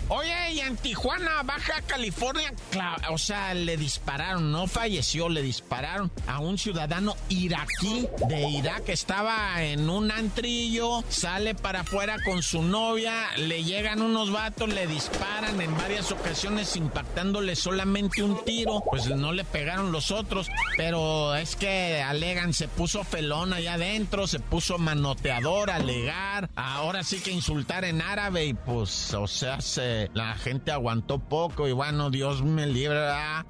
Oye, 0.09 0.51
y 0.51 0.59
en 0.59 0.75
Tijuana, 0.77 1.43
Baja 1.43 1.81
California, 1.87 2.53
o 3.09 3.17
sea, 3.17 3.53
le 3.53 3.77
dispararon, 3.77 4.51
no 4.51 4.67
falleció, 4.67 5.29
le 5.29 5.41
dispararon 5.41 6.11
a 6.27 6.39
un 6.39 6.57
ciudadano 6.57 7.15
iraquí 7.29 8.07
de 8.27 8.49
Irak. 8.49 8.89
Estaba 8.89 9.63
en 9.63 9.89
un 9.89 10.11
antrillo, 10.11 11.03
sale 11.09 11.55
para 11.55 11.81
afuera 11.81 12.17
con 12.25 12.43
su 12.43 12.61
novia, 12.61 13.13
le 13.37 13.63
llegan 13.63 14.01
unos 14.01 14.31
vatos, 14.31 14.69
le 14.69 14.87
disparan 14.87 15.59
en 15.61 15.75
varias 15.77 16.11
ocasiones 16.11 16.75
impactándole 16.75 17.55
solamente 17.55 18.23
un 18.23 18.43
tiro. 18.43 18.83
Pues 18.89 19.07
no 19.07 19.31
le 19.31 19.43
pegaron 19.43 19.91
los 19.91 20.11
otros, 20.11 20.49
pero 20.77 21.35
es 21.35 21.55
que 21.55 22.01
alegan, 22.01 22.53
se 22.53 22.67
puso 22.67 23.03
felón 23.03 23.53
allá 23.53 23.75
adentro, 23.75 24.27
se 24.27 24.39
puso 24.39 24.77
manoteador, 24.77 25.71
alegar, 25.71 26.49
ahora 26.55 27.03
sí 27.03 27.19
que 27.21 27.31
insultar 27.31 27.85
en 27.85 28.01
árabe 28.01 28.45
y 28.45 28.53
pues, 28.53 29.13
o 29.13 29.27
sea, 29.27 29.61
se, 29.61 29.92
la 30.13 30.35
gente 30.35 30.71
aguantó 30.71 31.19
poco 31.19 31.67
y 31.67 31.71
bueno, 31.71 32.09
Dios 32.09 32.43
me 32.43 32.67
libra. 32.67 33.45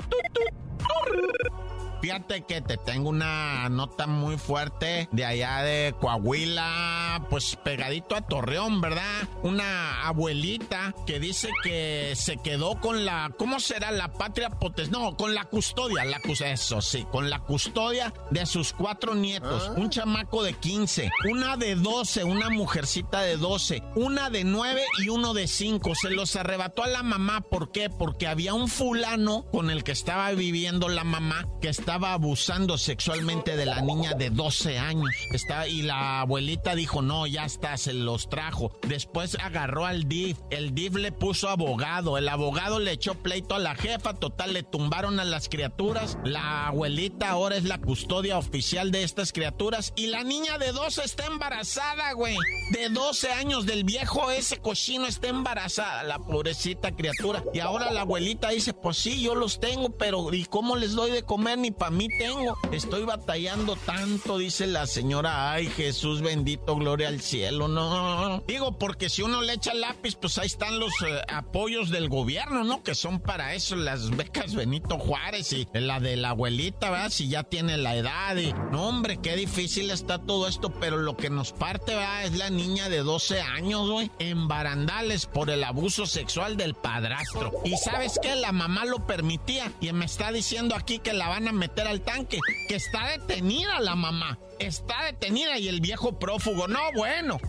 Fíjate 2.04 2.42
que 2.42 2.60
te 2.60 2.76
tengo 2.76 3.08
una 3.08 3.70
nota 3.70 4.08
muy 4.08 4.38
fuerte 4.38 5.08
de 5.14 5.24
allá 5.24 5.64
de 5.64 5.96
Coahuila, 6.02 7.28
pues 7.30 7.56
pegadito 7.64 8.18
a 8.18 8.28
Torreón, 8.28 8.82
¿verdad? 8.82 9.30
Una 9.42 10.06
abuelita 10.06 10.94
que 11.06 11.22
dice 11.22 11.50
que 11.64 12.12
se 12.18 12.36
quedó 12.36 12.82
con 12.82 13.06
la, 13.06 13.32
¿cómo 13.38 13.62
será? 13.62 13.92
La 13.92 14.12
patria 14.12 14.50
potes, 14.50 14.92
no, 14.92 15.16
con 15.16 15.34
la 15.34 15.46
custodia, 15.46 16.04
la 16.04 16.20
eso 16.42 16.82
sí, 16.82 17.08
con 17.10 17.30
la 17.30 17.40
custodia 17.40 18.14
de 18.32 18.46
sus 18.46 18.74
cuatro 18.74 19.16
nietos, 19.16 19.72
un 19.78 19.90
chamaco 19.90 20.44
de 20.44 20.56
15, 20.56 21.10
una 21.32 21.56
de 21.56 21.76
12, 21.76 22.26
una 22.26 22.50
mujercita 22.50 23.22
de 23.22 23.38
12, 23.38 23.82
una 23.96 24.30
de 24.30 24.44
9 24.44 24.82
y 25.06 25.08
uno 25.08 25.34
de 25.34 25.48
5. 25.48 25.96
Se 25.96 26.10
los 26.10 26.36
arrebató 26.36 26.84
a 26.84 26.88
la 26.88 27.02
mamá, 27.02 27.40
¿por 27.40 27.72
qué? 27.72 27.90
Porque 27.90 28.28
había 28.28 28.54
un 28.54 28.68
fulano 28.68 29.46
con 29.54 29.70
el 29.70 29.86
que 29.86 29.94
estaba 29.94 30.32
viviendo 30.32 30.90
la 30.90 31.06
mamá 31.06 31.48
que 31.62 31.70
está 31.70 31.93
estaba 31.94 32.14
abusando 32.14 32.76
sexualmente 32.80 33.56
de 33.56 33.68
la 33.68 33.80
niña 33.82 34.16
de 34.16 34.32
12 34.32 34.80
años. 34.80 35.10
Está, 35.32 35.68
y 35.68 35.84
la 35.84 36.22
abuelita 36.22 36.74
dijo, 36.74 37.04
no, 37.04 37.28
ya 37.28 37.46
está, 37.46 37.78
se 37.78 37.94
los 37.94 38.30
trajo. 38.30 38.72
Después 38.88 39.38
agarró 39.40 39.86
al 39.86 40.10
DIF. 40.10 40.40
El 40.50 40.74
DIF 40.74 40.96
le 40.96 41.12
puso 41.12 41.50
abogado. 41.50 42.18
El 42.18 42.28
abogado 42.30 42.80
le 42.80 42.94
echó 42.94 43.14
pleito 43.14 43.54
a 43.54 43.60
la 43.60 43.76
jefa. 43.76 44.16
Total, 44.16 44.54
le 44.54 44.64
tumbaron 44.64 45.20
a 45.20 45.24
las 45.24 45.50
criaturas. 45.50 46.18
La 46.24 46.66
abuelita 46.70 47.30
ahora 47.30 47.58
es 47.58 47.66
la 47.66 47.78
custodia 47.78 48.40
oficial 48.40 48.90
de 48.90 49.04
estas 49.04 49.32
criaturas. 49.32 49.94
Y 49.96 50.08
la 50.08 50.24
niña 50.24 50.58
de 50.58 50.72
12 50.72 51.04
está 51.04 51.28
embarazada, 51.28 52.14
güey. 52.14 52.38
De 52.72 52.90
12 52.90 53.34
años 53.34 53.68
del 53.68 53.84
viejo, 53.84 54.32
ese 54.32 54.58
cochino 54.58 55.06
está 55.06 55.28
embarazada. 55.28 56.02
La 56.02 56.18
pobrecita 56.18 56.96
criatura. 56.96 57.44
Y 57.54 57.60
ahora 57.60 57.92
la 57.92 58.02
abuelita 58.02 58.50
dice, 58.50 58.74
pues 58.74 58.98
sí, 58.98 59.22
yo 59.22 59.36
los 59.36 59.60
tengo, 59.60 59.92
pero 59.96 60.34
¿y 60.34 60.46
cómo 60.46 60.76
les 60.76 60.94
doy 60.94 61.12
de 61.12 61.22
comer? 61.22 61.60
Ni 61.60 61.70
mí 61.90 62.08
tengo. 62.18 62.58
Estoy 62.72 63.04
batallando 63.04 63.76
tanto, 63.76 64.38
dice 64.38 64.68
la 64.68 64.88
señora. 64.88 65.52
Ay, 65.52 65.68
Jesús 65.68 66.22
bendito, 66.22 66.76
gloria 66.76 67.08
al 67.08 67.22
cielo. 67.22 67.68
No, 67.68 68.44
digo, 68.48 68.78
porque 68.78 69.10
si 69.10 69.22
uno 69.22 69.42
le 69.42 69.54
echa 69.54 69.74
lápiz, 69.74 70.16
pues 70.16 70.38
ahí 70.38 70.48
están 70.48 70.80
los 70.80 70.94
eh, 71.02 71.22
apoyos 71.28 71.90
del 71.90 72.10
gobierno, 72.10 72.64
¿no? 72.64 72.84
Que 72.84 72.96
son 72.96 73.20
para 73.20 73.54
eso 73.54 73.76
las 73.76 74.10
becas 74.12 74.56
Benito 74.56 74.98
Juárez 74.98 75.54
y 75.54 75.68
la 75.74 76.00
de 76.00 76.18
la 76.18 76.30
abuelita, 76.30 76.90
¿verdad? 76.90 77.10
Si 77.10 77.28
ya 77.28 77.44
tiene 77.44 77.78
la 77.78 77.96
edad 77.96 78.36
y... 78.38 78.54
No, 78.72 78.88
hombre, 78.88 79.20
qué 79.22 79.36
difícil 79.36 79.92
está 79.92 80.20
todo 80.20 80.48
esto, 80.48 80.72
pero 80.80 80.98
lo 80.98 81.18
que 81.18 81.30
nos 81.30 81.52
parte, 81.52 81.96
¿verdad? 81.96 82.24
Es 82.26 82.38
la 82.38 82.50
niña 82.50 82.90
de 82.90 83.00
12 83.00 83.42
años, 83.42 83.90
güey, 83.90 84.12
en 84.20 84.48
barandales 84.48 85.26
por 85.26 85.50
el 85.50 85.64
abuso 85.64 86.06
sexual 86.06 86.58
del 86.58 86.74
padrastro. 86.74 87.52
Y 87.64 87.78
sabes 87.78 88.20
qué, 88.22 88.36
la 88.36 88.52
mamá 88.52 88.86
lo 88.86 89.06
permitía 89.06 89.72
y 89.80 89.92
me 89.94 90.06
está 90.06 90.32
diciendo 90.32 90.76
aquí 90.76 91.00
que 91.00 91.14
la 91.14 91.28
van 91.30 91.48
a 91.48 91.52
meter 91.64 91.88
al 91.88 92.02
tanque, 92.02 92.40
que 92.68 92.76
está 92.76 93.08
detenida 93.08 93.80
la 93.80 93.96
mamá, 93.96 94.38
está 94.60 95.06
detenida 95.06 95.58
y 95.58 95.70
el 95.70 95.80
viejo 95.80 96.20
prófugo, 96.20 96.68
no, 96.68 96.80
bueno. 96.94 97.40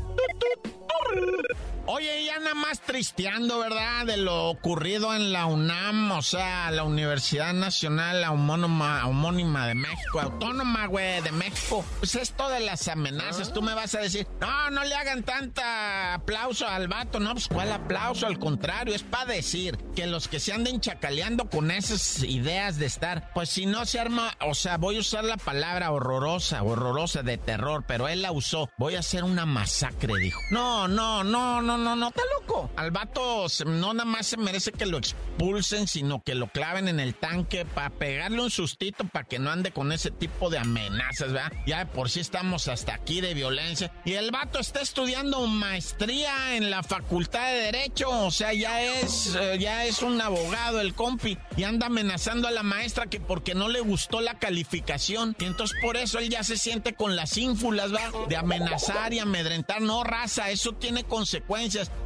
Oye, 1.87 2.25
ya 2.25 2.38
nada 2.38 2.55
más 2.55 2.81
tristeando, 2.81 3.59
¿verdad? 3.59 4.07
De 4.07 4.17
lo 4.17 4.49
ocurrido 4.49 5.14
en 5.14 5.33
la 5.33 5.45
UNAM, 5.45 6.12
o 6.12 6.23
sea, 6.23 6.71
la 6.71 6.83
Universidad 6.83 7.53
Nacional 7.53 8.25
Homónima, 8.25 9.07
homónima 9.07 9.67
de 9.67 9.75
México, 9.75 10.19
autónoma, 10.19 10.87
güey, 10.87 11.21
de 11.21 11.31
México. 11.31 11.85
Pues 11.99 12.14
esto 12.14 12.49
de 12.49 12.61
las 12.61 12.88
amenazas, 12.88 13.53
tú 13.53 13.61
me 13.61 13.75
vas 13.75 13.95
a 13.95 14.00
decir, 14.00 14.26
no, 14.41 14.71
no 14.71 14.83
le 14.85 14.95
hagan 14.95 15.25
tanta 15.25 16.14
aplauso 16.14 16.67
al 16.67 16.88
vato, 16.88 17.21
no, 17.21 17.33
pues 17.33 17.49
cuál 17.49 17.71
aplauso, 17.71 18.26
al 18.26 18.38
contrario, 18.38 18.95
es 18.95 19.03
para 19.03 19.35
decir 19.35 19.76
que 19.95 20.07
los 20.07 20.26
que 20.26 20.41
se 20.41 20.55
anden 20.55 20.81
chacaleando 20.81 21.50
con 21.50 21.71
esas 21.71 22.23
ideas 22.23 22.79
de 22.79 22.87
estar, 22.87 23.31
pues 23.35 23.50
si 23.50 23.67
no 23.67 23.85
se 23.85 24.00
arma, 24.00 24.33
o 24.41 24.55
sea, 24.55 24.79
voy 24.79 24.97
a 24.97 25.00
usar 25.00 25.25
la 25.25 25.37
palabra 25.37 25.91
horrorosa, 25.91 26.62
horrorosa 26.62 27.23
de 27.23 27.37
terror, 27.37 27.85
pero 27.87 28.09
él 28.09 28.23
la 28.23 28.33
usó, 28.33 28.71
voy 28.79 28.95
a 28.95 29.00
hacer 29.00 29.23
una 29.23 29.45
masacre, 29.45 30.14
dijo. 30.19 30.41
No, 30.50 30.88
no, 30.88 31.23
no, 31.23 31.61
no 31.61 31.74
no, 31.76 31.97
no, 31.97 32.09
está 32.09 32.23
loco. 32.40 32.71
Al 32.76 32.90
vato 32.90 33.47
no 33.66 33.95
nada 33.95 34.04
más 34.04 34.26
se 34.26 34.37
merece 34.37 34.73
que 34.73 34.87
lo 34.87 34.99
expulsen, 34.99 35.87
sino 35.87 36.23
que 36.23 36.35
lo 36.35 36.49
claven 36.49 36.88
en 36.88 37.00
el 37.00 37.14
tanque 37.14 37.64
para 37.64 37.90
pegarle 37.90 38.43
un 38.43 38.50
sustito 38.50 39.04
para 39.04 39.26
que 39.26 39.38
no 39.38 39.50
ande 39.50 39.71
con 39.73 39.93
ese 39.93 40.11
tipo 40.11 40.50
de 40.50 40.59
amenazas, 40.59 41.33
¿verdad? 41.33 41.52
Ya 41.66 41.78
de 41.78 41.87
por 41.87 42.11
sí 42.11 42.21
estamos 42.21 42.69
hasta 42.69 42.95
aquí 42.95 43.21
de 43.21 43.35
violencia. 43.35 43.93
Y 44.04 44.14
el 44.14 44.31
vato 44.31 44.59
está 44.59 44.81
estudiando 44.81 45.47
maestría 45.47 46.57
en 46.57 46.71
la 46.71 46.83
Facultad 46.83 47.47
de 47.47 47.73
Derecho, 47.73 48.09
o 48.11 48.31
sea, 48.31 48.52
ya 48.52 48.83
es, 48.83 49.35
eh, 49.35 49.59
ya 49.59 49.85
es 49.85 50.02
un 50.02 50.21
abogado 50.21 50.81
el 50.81 50.95
compi 50.95 51.38
y 51.57 51.64
anda 51.64 51.87
amenazando 51.87 52.49
a 52.49 52.50
la 52.50 52.62
maestra 52.62 53.07
que 53.07 53.21
porque 53.21 53.54
no 53.54 53.69
le 53.69 53.81
gustó 53.81 54.21
la 54.21 54.38
calificación. 54.38 55.37
Y 55.38 55.45
entonces 55.45 55.76
por 55.83 55.97
eso 55.97 56.19
él 56.19 56.28
ya 56.28 56.43
se 56.45 56.57
siente 56.57 56.95
con 56.95 57.16
las 57.16 57.37
ínfulas, 57.37 57.93
¿va? 57.93 58.11
De 58.28 58.37
amenazar 58.37 59.12
y 59.12 59.19
amedrentar. 59.19 59.81
No, 59.81 60.04
raza, 60.04 60.50
eso 60.50 60.73
tiene 60.73 61.04
consecuencias 61.04 61.63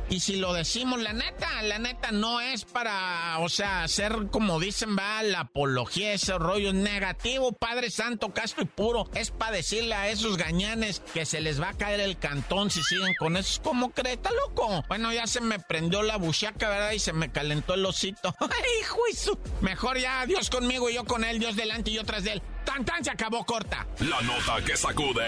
y 0.08 0.20
si 0.20 0.36
lo 0.36 0.52
decimos, 0.52 1.00
la 1.00 1.12
neta, 1.12 1.62
la 1.62 1.80
neta 1.80 2.12
no 2.12 2.40
es 2.40 2.64
para, 2.64 3.38
o 3.40 3.48
sea, 3.48 3.82
hacer 3.82 4.28
como 4.30 4.60
dicen, 4.60 4.96
va, 4.96 5.22
la 5.24 5.40
apología, 5.40 6.12
ese 6.12 6.38
rollo 6.38 6.72
negativo, 6.72 7.52
Padre 7.52 7.90
Santo, 7.90 8.32
casto 8.32 8.62
y 8.62 8.66
puro. 8.66 9.10
Es 9.14 9.32
para 9.32 9.56
decirle 9.56 9.94
a 9.94 10.08
esos 10.08 10.36
gañanes 10.36 11.00
que 11.12 11.26
se 11.26 11.40
les 11.40 11.60
va 11.60 11.70
a 11.70 11.74
caer 11.74 11.98
el 11.98 12.18
cantón 12.18 12.70
si 12.70 12.82
siguen 12.84 13.14
con 13.18 13.36
eso. 13.36 13.60
¿Cómo 13.62 13.90
creta, 13.90 14.30
loco? 14.30 14.84
Bueno, 14.86 15.12
ya 15.12 15.26
se 15.26 15.40
me 15.40 15.58
prendió 15.58 16.02
la 16.02 16.18
buchaca, 16.18 16.68
¿verdad? 16.68 16.92
Y 16.92 17.00
se 17.00 17.12
me 17.12 17.32
calentó 17.32 17.74
el 17.74 17.84
osito. 17.84 18.34
¡Ay, 18.40 18.84
juicio! 18.86 19.38
Mejor 19.60 19.98
ya, 19.98 20.24
Dios 20.24 20.50
conmigo 20.50 20.88
y 20.88 20.94
yo 20.94 21.04
con 21.04 21.24
él, 21.24 21.40
Dios 21.40 21.56
delante 21.56 21.90
y 21.90 21.94
yo 21.94 22.04
tras 22.04 22.22
de 22.22 22.34
él. 22.34 22.42
¡Tan, 22.64 22.84
tan! 22.84 23.02
Se 23.02 23.10
acabó 23.10 23.44
corta. 23.44 23.86
La 23.98 24.20
nota 24.22 24.64
que 24.64 24.76
sacude. 24.76 25.26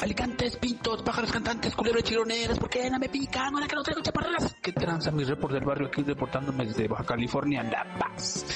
Alicantes, 0.00 0.56
pintos, 0.56 1.02
pájaros 1.02 1.30
cantantes, 1.30 1.74
culeros 1.74 2.02
chironeros, 2.02 2.58
¿por 2.58 2.70
qué 2.70 2.88
no 2.90 2.98
me 2.98 3.10
pican? 3.10 3.54
Ahora 3.54 3.68
que 3.68 3.76
no 3.76 3.82
traigo 3.82 4.00
chaparras. 4.00 4.56
¿Qué 4.62 4.72
tranza 4.72 5.10
mi 5.10 5.24
report 5.24 5.52
del 5.52 5.64
barrio 5.64 5.88
aquí 5.88 6.02
reportándome 6.02 6.64
desde 6.64 6.88
Baja 6.88 7.04
California, 7.04 7.62
La 7.62 7.84
Paz? 7.98 8.46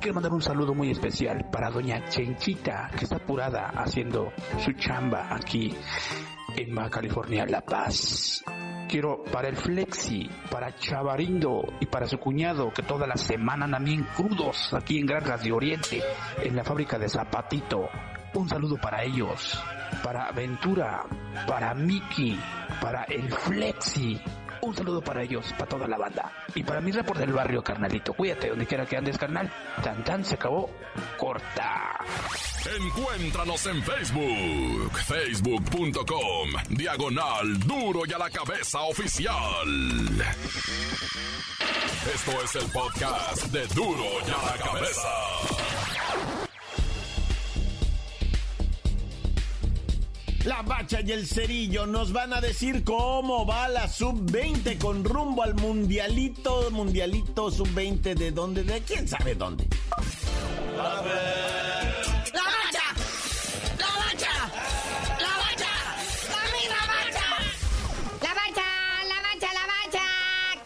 Quiero 0.00 0.14
mandar 0.14 0.32
un 0.32 0.42
saludo 0.42 0.74
muy 0.74 0.90
especial 0.90 1.48
para 1.50 1.70
doña 1.70 2.08
Chenchita, 2.08 2.90
que 2.96 3.04
está 3.04 3.16
apurada 3.16 3.72
haciendo 3.74 4.32
su 4.58 4.72
chamba 4.72 5.34
aquí 5.34 5.74
en 6.56 6.74
California, 6.88 7.44
La 7.46 7.60
Paz. 7.60 8.42
Quiero 8.88 9.24
para 9.24 9.48
el 9.48 9.56
Flexi, 9.56 10.30
para 10.50 10.76
Chavarindo 10.76 11.64
y 11.80 11.86
para 11.86 12.06
su 12.06 12.18
cuñado, 12.18 12.72
que 12.72 12.82
toda 12.82 13.06
la 13.06 13.16
semana 13.16 13.78
bien 13.78 14.06
crudos 14.16 14.72
aquí 14.72 14.98
en 14.98 15.06
Granjas 15.06 15.42
de 15.42 15.52
Oriente, 15.52 16.02
en 16.42 16.56
la 16.56 16.64
fábrica 16.64 16.98
de 16.98 17.08
Zapatito. 17.08 17.88
Un 18.34 18.48
saludo 18.48 18.76
para 18.80 19.02
ellos, 19.02 19.60
para 20.04 20.30
Ventura, 20.32 21.04
para 21.46 21.74
Mickey, 21.74 22.38
para 22.80 23.04
el 23.04 23.30
Flexi. 23.30 24.20
Un 24.62 24.74
saludo 24.74 25.02
para 25.02 25.22
ellos, 25.22 25.52
para 25.52 25.66
toda 25.66 25.86
la 25.86 25.96
banda. 25.96 26.32
Y 26.54 26.62
para 26.62 26.80
mi 26.80 26.92
report 26.92 27.20
del 27.20 27.32
barrio, 27.32 27.62
carnalito. 27.62 28.12
Cuídate 28.14 28.50
donde 28.50 28.66
quiera 28.66 28.86
que 28.86 28.96
andes, 28.96 29.18
carnal. 29.18 29.50
Tan 29.82 30.04
tan 30.04 30.24
se 30.24 30.34
acabó. 30.34 30.70
Corta. 31.18 32.00
Encuéntranos 32.78 33.64
en 33.66 33.82
Facebook, 33.82 34.98
facebook.com, 35.06 36.50
diagonal 36.70 37.58
duro 37.60 38.00
y 38.06 38.12
a 38.12 38.18
la 38.18 38.30
cabeza 38.30 38.80
oficial. 38.82 39.68
Esto 42.12 42.42
es 42.42 42.54
el 42.56 42.70
podcast 42.72 43.44
de 43.46 43.66
duro 43.68 44.04
y 44.26 44.30
a 44.30 44.50
la 44.50 44.64
cabeza. 44.64 46.45
La 50.46 50.62
Bacha 50.62 51.00
y 51.00 51.10
el 51.10 51.26
Cerillo 51.26 51.86
nos 51.86 52.12
van 52.12 52.32
a 52.32 52.40
decir 52.40 52.84
cómo 52.84 53.44
va 53.44 53.66
la 53.68 53.88
sub-20 53.88 54.78
con 54.78 55.02
rumbo 55.02 55.42
al 55.42 55.56
mundialito, 55.56 56.70
mundialito 56.70 57.50
sub-20 57.50 58.14
de 58.14 58.30
dónde, 58.30 58.62
de 58.62 58.80
quién 58.82 59.08
sabe 59.08 59.34
dónde. 59.34 59.66
¡La 60.76 60.84
Bacha! 60.84 61.24
¡La 62.32 63.86
Bacha! 63.98 64.34
¡La 65.18 65.32
Bacha! 65.36 65.72
¡La 66.30 66.42
misma 66.54 66.80
Bacha! 66.94 67.26
La 68.22 68.32
Bacha, 68.34 68.68
la 69.08 69.18
Bacha, 69.22 69.52
la 69.52 69.66
Bacha. 69.66 70.06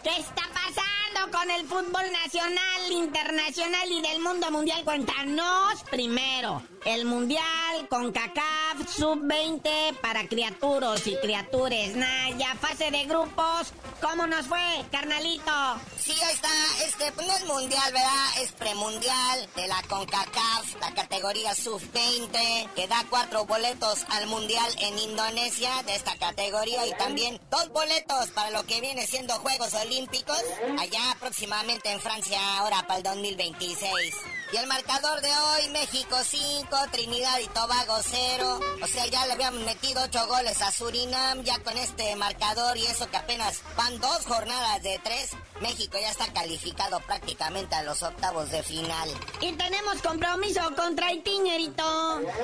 ¿Qué 0.03 0.21
está 0.21 0.43
pasando 0.53 1.35
con 1.35 1.49
el 1.49 1.65
fútbol 1.65 2.05
nacional, 2.23 2.91
internacional 2.91 3.91
y 3.91 4.01
del 4.01 4.21
mundo 4.21 4.51
mundial? 4.51 4.83
Cuéntanos 4.83 5.81
primero. 5.89 6.61
El 6.83 7.05
mundial 7.05 7.87
con 7.89 8.11
CACAF 8.11 8.89
sub-20 8.97 9.99
para 10.01 10.27
criaturos 10.27 11.05
y 11.05 11.15
criatures. 11.17 11.95
Naya, 11.95 12.55
fase 12.55 12.89
de 12.89 13.05
grupos. 13.05 13.71
¿Cómo 14.01 14.25
nos 14.25 14.47
fue, 14.47 14.59
carnalito? 14.91 15.51
Sí, 15.99 16.11
ahí 16.11 16.33
está. 16.33 16.49
Este, 16.83 17.11
pues 17.11 17.27
no 17.27 17.35
es 17.35 17.45
mundial, 17.45 17.93
¿verdad? 17.93 18.41
Es 18.41 18.51
premundial 18.53 19.47
de 19.55 19.67
la 19.67 19.79
CONCACAF, 19.83 20.79
la 20.81 20.91
categoría 20.95 21.53
sub-20, 21.53 22.73
que 22.73 22.87
da 22.87 23.05
cuatro 23.11 23.45
boletos 23.45 24.03
al 24.09 24.25
mundial 24.25 24.71
en 24.79 24.97
Indonesia 24.97 25.69
de 25.85 25.95
esta 25.95 26.15
categoría 26.17 26.87
y 26.87 26.93
también 26.93 27.39
dos 27.51 27.69
boletos 27.69 28.31
para 28.31 28.49
lo 28.49 28.65
que 28.65 28.81
viene 28.81 29.05
siendo 29.05 29.35
Juegos 29.35 29.75
Olímpicos 29.75 30.41
allá 30.79 31.15
próximamente 31.19 31.91
en 31.91 31.99
Francia, 31.99 32.39
ahora 32.57 32.81
para 32.87 32.97
el 32.97 33.03
2026. 33.03 34.15
Y 34.53 34.57
el 34.57 34.67
marcador 34.67 35.21
de 35.21 35.29
hoy, 35.29 35.69
México 35.69 36.17
5, 36.21 36.77
Trinidad 36.91 37.39
y 37.39 37.47
Tobago 37.47 37.95
0. 38.03 38.59
O 38.83 38.87
sea, 38.87 39.07
ya 39.07 39.25
le 39.25 39.33
habíamos 39.33 39.61
metido 39.61 40.03
8 40.03 40.27
goles 40.27 40.61
a 40.61 40.71
Surinam, 40.71 41.41
ya 41.43 41.57
con 41.59 41.77
este 41.77 42.13
marcador 42.17 42.77
y 42.77 42.85
eso 42.85 43.09
que 43.09 43.15
apenas 43.15 43.61
van 43.77 43.97
dos 44.01 44.25
jornadas 44.25 44.83
de 44.83 44.99
tres. 45.03 45.31
México 45.61 45.97
ya 46.01 46.09
está 46.09 46.33
calificado 46.33 46.99
prácticamente 47.01 47.75
a 47.75 47.83
los 47.83 48.03
octavos 48.03 48.51
de 48.51 48.61
final. 48.63 49.09
Y 49.39 49.53
tenemos 49.53 50.01
compromiso 50.01 50.61
contra 50.75 51.07
Haití, 51.07 51.31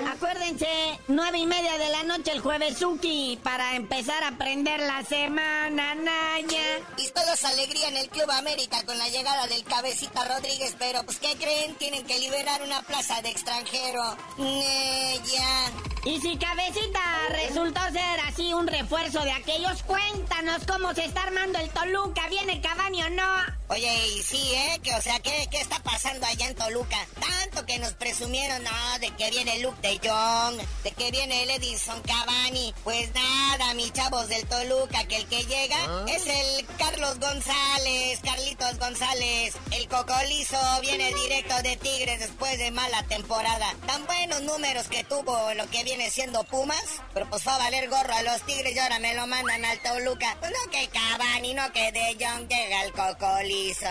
Acuérdense, 0.09 0.99
nueve 1.07 1.39
y 1.39 1.45
media 1.45 1.77
de 1.77 1.89
la 1.89 2.03
noche 2.03 2.31
el 2.31 2.39
jueves 2.39 2.77
Suki 2.77 3.39
para 3.43 3.75
empezar 3.75 4.23
a 4.23 4.29
aprender 4.29 4.79
la 4.79 5.03
semana, 5.03 5.95
Naya. 5.95 6.79
Y 6.97 7.09
todos 7.09 7.43
alegría 7.43 7.89
en 7.89 7.97
el 7.97 8.09
Club 8.09 8.29
América 8.31 8.83
con 8.85 8.97
la 8.97 9.09
llegada 9.09 9.47
del 9.47 9.63
cabecita 9.63 10.23
Rodríguez, 10.25 10.75
pero 10.79 11.03
pues 11.03 11.19
¿qué 11.19 11.35
creen? 11.37 11.75
Que 12.05 12.19
liberar 12.19 12.61
una 12.61 12.81
plaza 12.83 13.21
de 13.21 13.29
extranjero. 13.29 14.15
ya. 14.37 15.96
Y 16.07 16.21
si 16.21 16.37
cabecita 16.37 17.01
resultó 17.31 17.81
ser 17.91 18.19
así 18.29 18.53
un 18.53 18.65
refuerzo 18.65 19.19
de 19.25 19.31
aquellos, 19.33 19.83
cuéntanos 19.83 20.65
cómo 20.65 20.93
se 20.93 21.03
está 21.03 21.23
armando 21.23 21.59
el 21.59 21.69
Toluca. 21.69 22.29
¿Viene 22.29 22.61
Cavani 22.61 23.03
o 23.03 23.09
no? 23.09 23.57
Oye, 23.67 24.07
y 24.15 24.23
sí, 24.23 24.53
¿eh? 24.53 24.79
Que, 24.81 24.95
o 24.95 25.01
sea, 25.01 25.19
¿qué, 25.19 25.49
¿qué 25.51 25.59
está 25.59 25.83
pasando 25.83 26.25
allá 26.25 26.47
en 26.47 26.55
Toluca? 26.55 26.95
Tanto 27.19 27.65
que 27.65 27.77
nos 27.79 27.91
presumieron, 27.95 28.63
no, 28.63 28.99
de 29.01 29.09
que 29.17 29.29
viene 29.29 29.59
Luke 29.59 29.81
de 29.81 29.99
Jong, 30.07 30.61
de 30.85 30.91
que 30.91 31.11
viene 31.11 31.43
el 31.43 31.49
Edison 31.49 32.01
Cavani. 32.03 32.73
Pues 32.85 33.13
nada, 33.13 33.73
mis 33.73 33.91
chavos 33.91 34.29
del 34.29 34.47
Toluca, 34.47 35.03
que 35.09 35.17
el 35.17 35.25
que 35.25 35.43
llega 35.43 35.75
¿Ah? 35.85 36.05
es 36.07 36.25
el 36.25 36.65
Carlos 36.77 37.19
González, 37.19 38.21
Carlitos 38.23 38.79
González. 38.79 39.55
El 39.71 39.89
cocolizo 39.89 40.57
viene 40.81 41.13
directo 41.13 41.61
de 41.63 41.75
Tigres 41.75 42.21
después 42.21 42.57
de 42.57 42.71
mala 42.71 43.03
temporada. 43.03 43.75
Tan 43.85 44.05
buenos 44.05 44.43
números 44.43 44.87
que 44.87 45.03
tuvo 45.03 45.53
lo 45.55 45.69
que 45.69 45.83
viene 45.83 45.96
siendo 46.05 46.43
Pumas, 46.43 47.01
pero 47.13 47.29
pues 47.29 47.43
fue 47.43 47.51
a 47.53 47.57
valer 47.57 47.89
gorro 47.89 48.13
a 48.13 48.21
los 48.21 48.41
Tigres 48.43 48.75
y 48.75 48.79
ahora 48.79 48.99
me 48.99 49.13
lo 49.13 49.27
mandan 49.27 49.65
al 49.65 49.81
Toluca. 49.81 50.37
Pues 50.39 50.51
no 50.51 50.71
que 50.71 50.87
Cavani, 50.87 51.53
no 51.53 51.71
que 51.73 51.91
de 51.91 52.17
Jong 52.19 52.47
llega 52.47 52.83
el 52.83 52.93
cocolizo. 52.93 53.85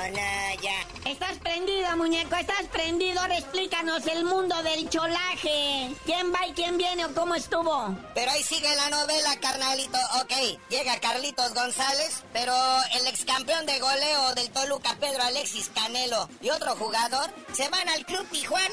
Estás 1.05 1.39
prendido, 1.39 1.97
muñeco, 1.97 2.37
estás 2.37 2.65
prendido. 2.73 3.21
Ahora 3.21 3.39
explícanos 3.39 4.07
el 4.07 4.25
mundo 4.25 4.63
del 4.63 4.89
cholaje. 4.89 5.91
¿Quién 6.05 6.33
va 6.33 6.47
y 6.47 6.53
quién 6.53 6.79
viene 6.79 7.05
o 7.05 7.15
cómo 7.15 7.35
estuvo? 7.35 7.97
Pero 8.15 8.31
ahí 8.31 8.43
sigue 8.43 8.75
la 8.77 8.91
novela, 8.91 9.37
carnalito. 9.41 9.99
Ok, 10.21 10.33
llega 10.71 10.99
Carlitos 11.01 11.55
González, 11.55 12.23
pero 12.33 12.55
el 12.95 13.07
ex 13.07 13.25
campeón 13.25 13.67
de 13.67 13.79
goleo 13.79 14.35
del 14.35 14.51
Toluca, 14.51 14.97
Pedro 15.01 15.23
Alexis 15.23 15.71
Canelo, 15.75 16.29
y 16.41 16.51
otro 16.51 16.77
jugador 16.77 17.33
se 17.53 17.69
van 17.69 17.89
al 17.89 18.05
Club 18.07 18.27
Tijuana. 18.31 18.67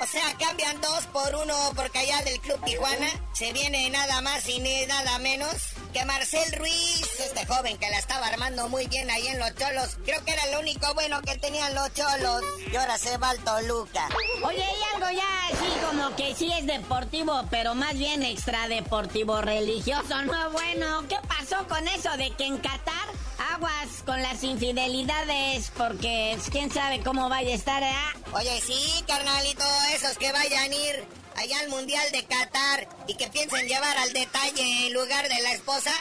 O 0.00 0.06
sea, 0.06 0.36
cambian 0.38 0.80
dos 0.80 1.04
por 1.06 1.34
uno 1.34 1.54
porque 1.76 1.98
allá 1.98 2.22
del 2.22 2.40
Club 2.40 2.61
Tijuana 2.64 3.08
se 3.32 3.52
viene 3.52 3.90
nada 3.90 4.20
más 4.20 4.48
y 4.48 4.60
nada 4.86 5.18
menos 5.18 5.54
que 5.92 6.04
Marcel 6.04 6.52
Ruiz, 6.52 7.20
este 7.20 7.44
joven 7.46 7.76
que 7.76 7.90
la 7.90 7.98
estaba 7.98 8.28
armando 8.28 8.68
muy 8.68 8.86
bien 8.86 9.10
ahí 9.10 9.26
en 9.26 9.38
los 9.38 9.54
Cholos. 9.56 9.98
Creo 10.04 10.24
que 10.24 10.32
era 10.32 10.46
lo 10.52 10.60
único 10.60 10.94
bueno 10.94 11.20
que 11.22 11.36
tenían 11.38 11.74
los 11.74 11.92
Cholos. 11.92 12.42
Y 12.72 12.76
ahora 12.76 12.96
se 12.98 13.16
va 13.18 13.30
al 13.30 13.38
Toluca. 13.40 14.08
Oye, 14.44 14.64
y 14.64 14.94
algo 14.94 15.10
ya 15.10 15.46
así 15.46 15.66
como 15.86 16.14
que 16.16 16.34
sí 16.34 16.52
es 16.52 16.66
deportivo, 16.66 17.44
pero 17.50 17.74
más 17.74 17.98
bien 17.98 18.22
extra 18.22 18.68
deportivo 18.68 19.40
religioso. 19.40 20.22
No, 20.22 20.50
bueno, 20.50 21.06
¿qué 21.08 21.16
pasó 21.28 21.66
con 21.68 21.86
eso 21.88 22.16
de 22.16 22.30
que 22.30 22.46
en 22.46 22.58
Qatar 22.58 23.08
aguas 23.52 23.88
con 24.06 24.22
las 24.22 24.42
infidelidades? 24.44 25.72
Porque 25.76 26.38
quién 26.50 26.70
sabe 26.70 27.00
cómo 27.02 27.28
vaya 27.28 27.52
a 27.52 27.56
estar, 27.56 27.82
¿eh? 27.82 27.92
Oye, 28.32 28.60
sí, 28.60 29.04
carnalito, 29.06 29.64
esos 29.94 30.16
que 30.16 30.32
vayan 30.32 30.70
a 30.70 30.74
ir 30.74 31.21
allá 31.36 31.60
al 31.60 31.68
Mundial 31.68 32.10
de 32.12 32.24
Qatar 32.24 32.88
y 33.06 33.14
que 33.14 33.28
piensen 33.28 33.66
llevar 33.68 33.96
al 33.98 34.12
detalle 34.12 34.86
en 34.86 34.92
lugar 34.92 35.28
de 35.28 35.42
la 35.42 35.52
esposa, 35.52 35.92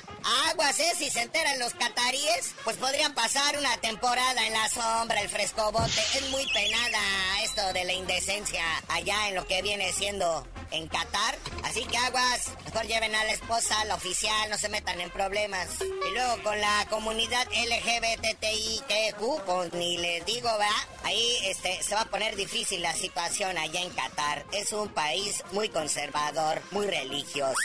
aguas, 0.49 0.79
¿eh? 0.79 0.93
Si 0.97 1.09
se 1.09 1.21
enteran 1.21 1.59
los 1.59 1.73
cataríes, 1.73 2.53
pues 2.63 2.77
podrían 2.77 3.13
pasar 3.13 3.57
una 3.57 3.75
temporada 3.77 4.45
en 4.45 4.53
la 4.53 4.69
sombra, 4.69 5.21
el 5.21 5.29
frescobote. 5.29 6.01
Es 6.15 6.29
muy 6.29 6.45
penada 6.53 6.99
esto 7.43 7.73
de 7.73 7.85
la 7.85 7.93
indecencia 7.93 8.63
allá 8.87 9.29
en 9.29 9.35
lo 9.35 9.45
que 9.47 9.61
viene 9.61 9.91
siendo 9.93 10.45
en 10.71 10.87
Qatar. 10.87 11.37
Así 11.63 11.83
que 11.85 11.97
aguas, 11.97 12.51
mejor 12.65 12.85
lleven 12.87 13.15
a 13.15 13.23
la 13.23 13.31
esposa, 13.31 13.83
la 13.85 13.95
oficial, 13.95 14.49
no 14.49 14.57
se 14.57 14.69
metan 14.69 14.99
en 15.01 15.09
problemas. 15.09 15.67
Y 15.81 16.13
luego 16.13 16.43
con 16.43 16.59
la 16.59 16.87
comunidad 16.89 17.47
LGBTIQ, 17.51 19.41
pues 19.45 19.73
ni 19.73 19.97
les 19.97 20.25
digo, 20.25 20.49
¿verdad? 20.51 20.69
Ahí 21.03 21.37
este, 21.43 21.81
se 21.83 21.95
va 21.95 22.01
a 22.01 22.05
poner 22.05 22.35
difícil 22.35 22.81
la 22.81 22.93
situación 22.93 23.57
allá 23.57 23.81
en 23.81 23.89
Qatar. 23.89 24.45
Es 24.53 24.71
un 24.71 24.89
país 24.89 25.20
muy 25.51 25.69
conservador, 25.69 26.61
muy 26.71 26.87
religioso. 26.87 27.55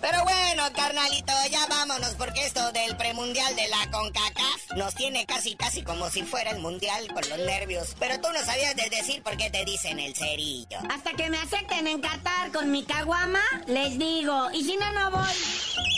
Pero 0.00 0.22
bueno, 0.22 0.62
carnalito, 0.74 1.32
ya 1.50 1.66
vámonos 1.66 2.14
porque 2.14 2.46
esto 2.46 2.70
del 2.72 2.96
premundial 2.96 3.54
de 3.56 3.68
la 3.68 3.90
CONCACAF 3.90 4.76
nos 4.76 4.94
tiene 4.94 5.26
casi 5.26 5.56
casi 5.56 5.82
como 5.82 6.08
si 6.08 6.22
fuera 6.22 6.52
el 6.52 6.60
mundial 6.60 7.08
con 7.12 7.28
los 7.28 7.38
nervios. 7.38 7.96
Pero 7.98 8.20
tú 8.20 8.28
no 8.32 8.44
sabías 8.44 8.76
de 8.76 8.88
decir 8.90 9.22
por 9.22 9.36
qué 9.36 9.50
te 9.50 9.64
dicen 9.64 9.98
el 9.98 10.14
cerillo. 10.14 10.78
Hasta 10.88 11.12
que 11.12 11.28
me 11.28 11.38
acepten 11.38 11.86
en 11.88 12.00
Qatar 12.00 12.52
con 12.52 12.70
mi 12.70 12.84
caguama, 12.84 13.42
les 13.66 13.98
digo. 13.98 14.50
Y 14.52 14.64
si 14.64 14.76
no, 14.76 14.92
no 14.92 15.10
voy. 15.10 15.97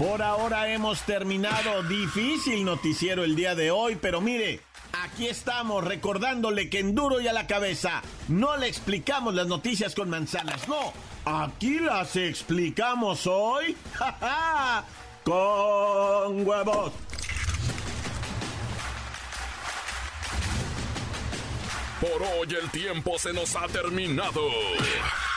Por 0.00 0.22
ahora 0.22 0.72
hemos 0.72 1.02
terminado. 1.02 1.82
Difícil 1.82 2.64
noticiero 2.64 3.22
el 3.22 3.36
día 3.36 3.54
de 3.54 3.70
hoy, 3.70 3.98
pero 4.00 4.22
mire, 4.22 4.62
aquí 4.94 5.28
estamos 5.28 5.84
recordándole 5.84 6.70
que 6.70 6.78
en 6.78 6.94
duro 6.94 7.20
y 7.20 7.28
a 7.28 7.34
la 7.34 7.46
cabeza 7.46 8.00
no 8.26 8.56
le 8.56 8.66
explicamos 8.66 9.34
las 9.34 9.46
noticias 9.46 9.94
con 9.94 10.08
manzanas, 10.08 10.66
no. 10.68 10.94
Aquí 11.26 11.80
las 11.80 12.16
explicamos 12.16 13.26
hoy. 13.26 13.76
¡Ja, 13.94 14.86
con 15.22 16.46
huevos. 16.46 16.92
Por 22.00 22.22
hoy 22.22 22.56
el 22.58 22.70
tiempo 22.70 23.18
se 23.18 23.34
nos 23.34 23.54
ha 23.54 23.66
terminado. 23.66 24.40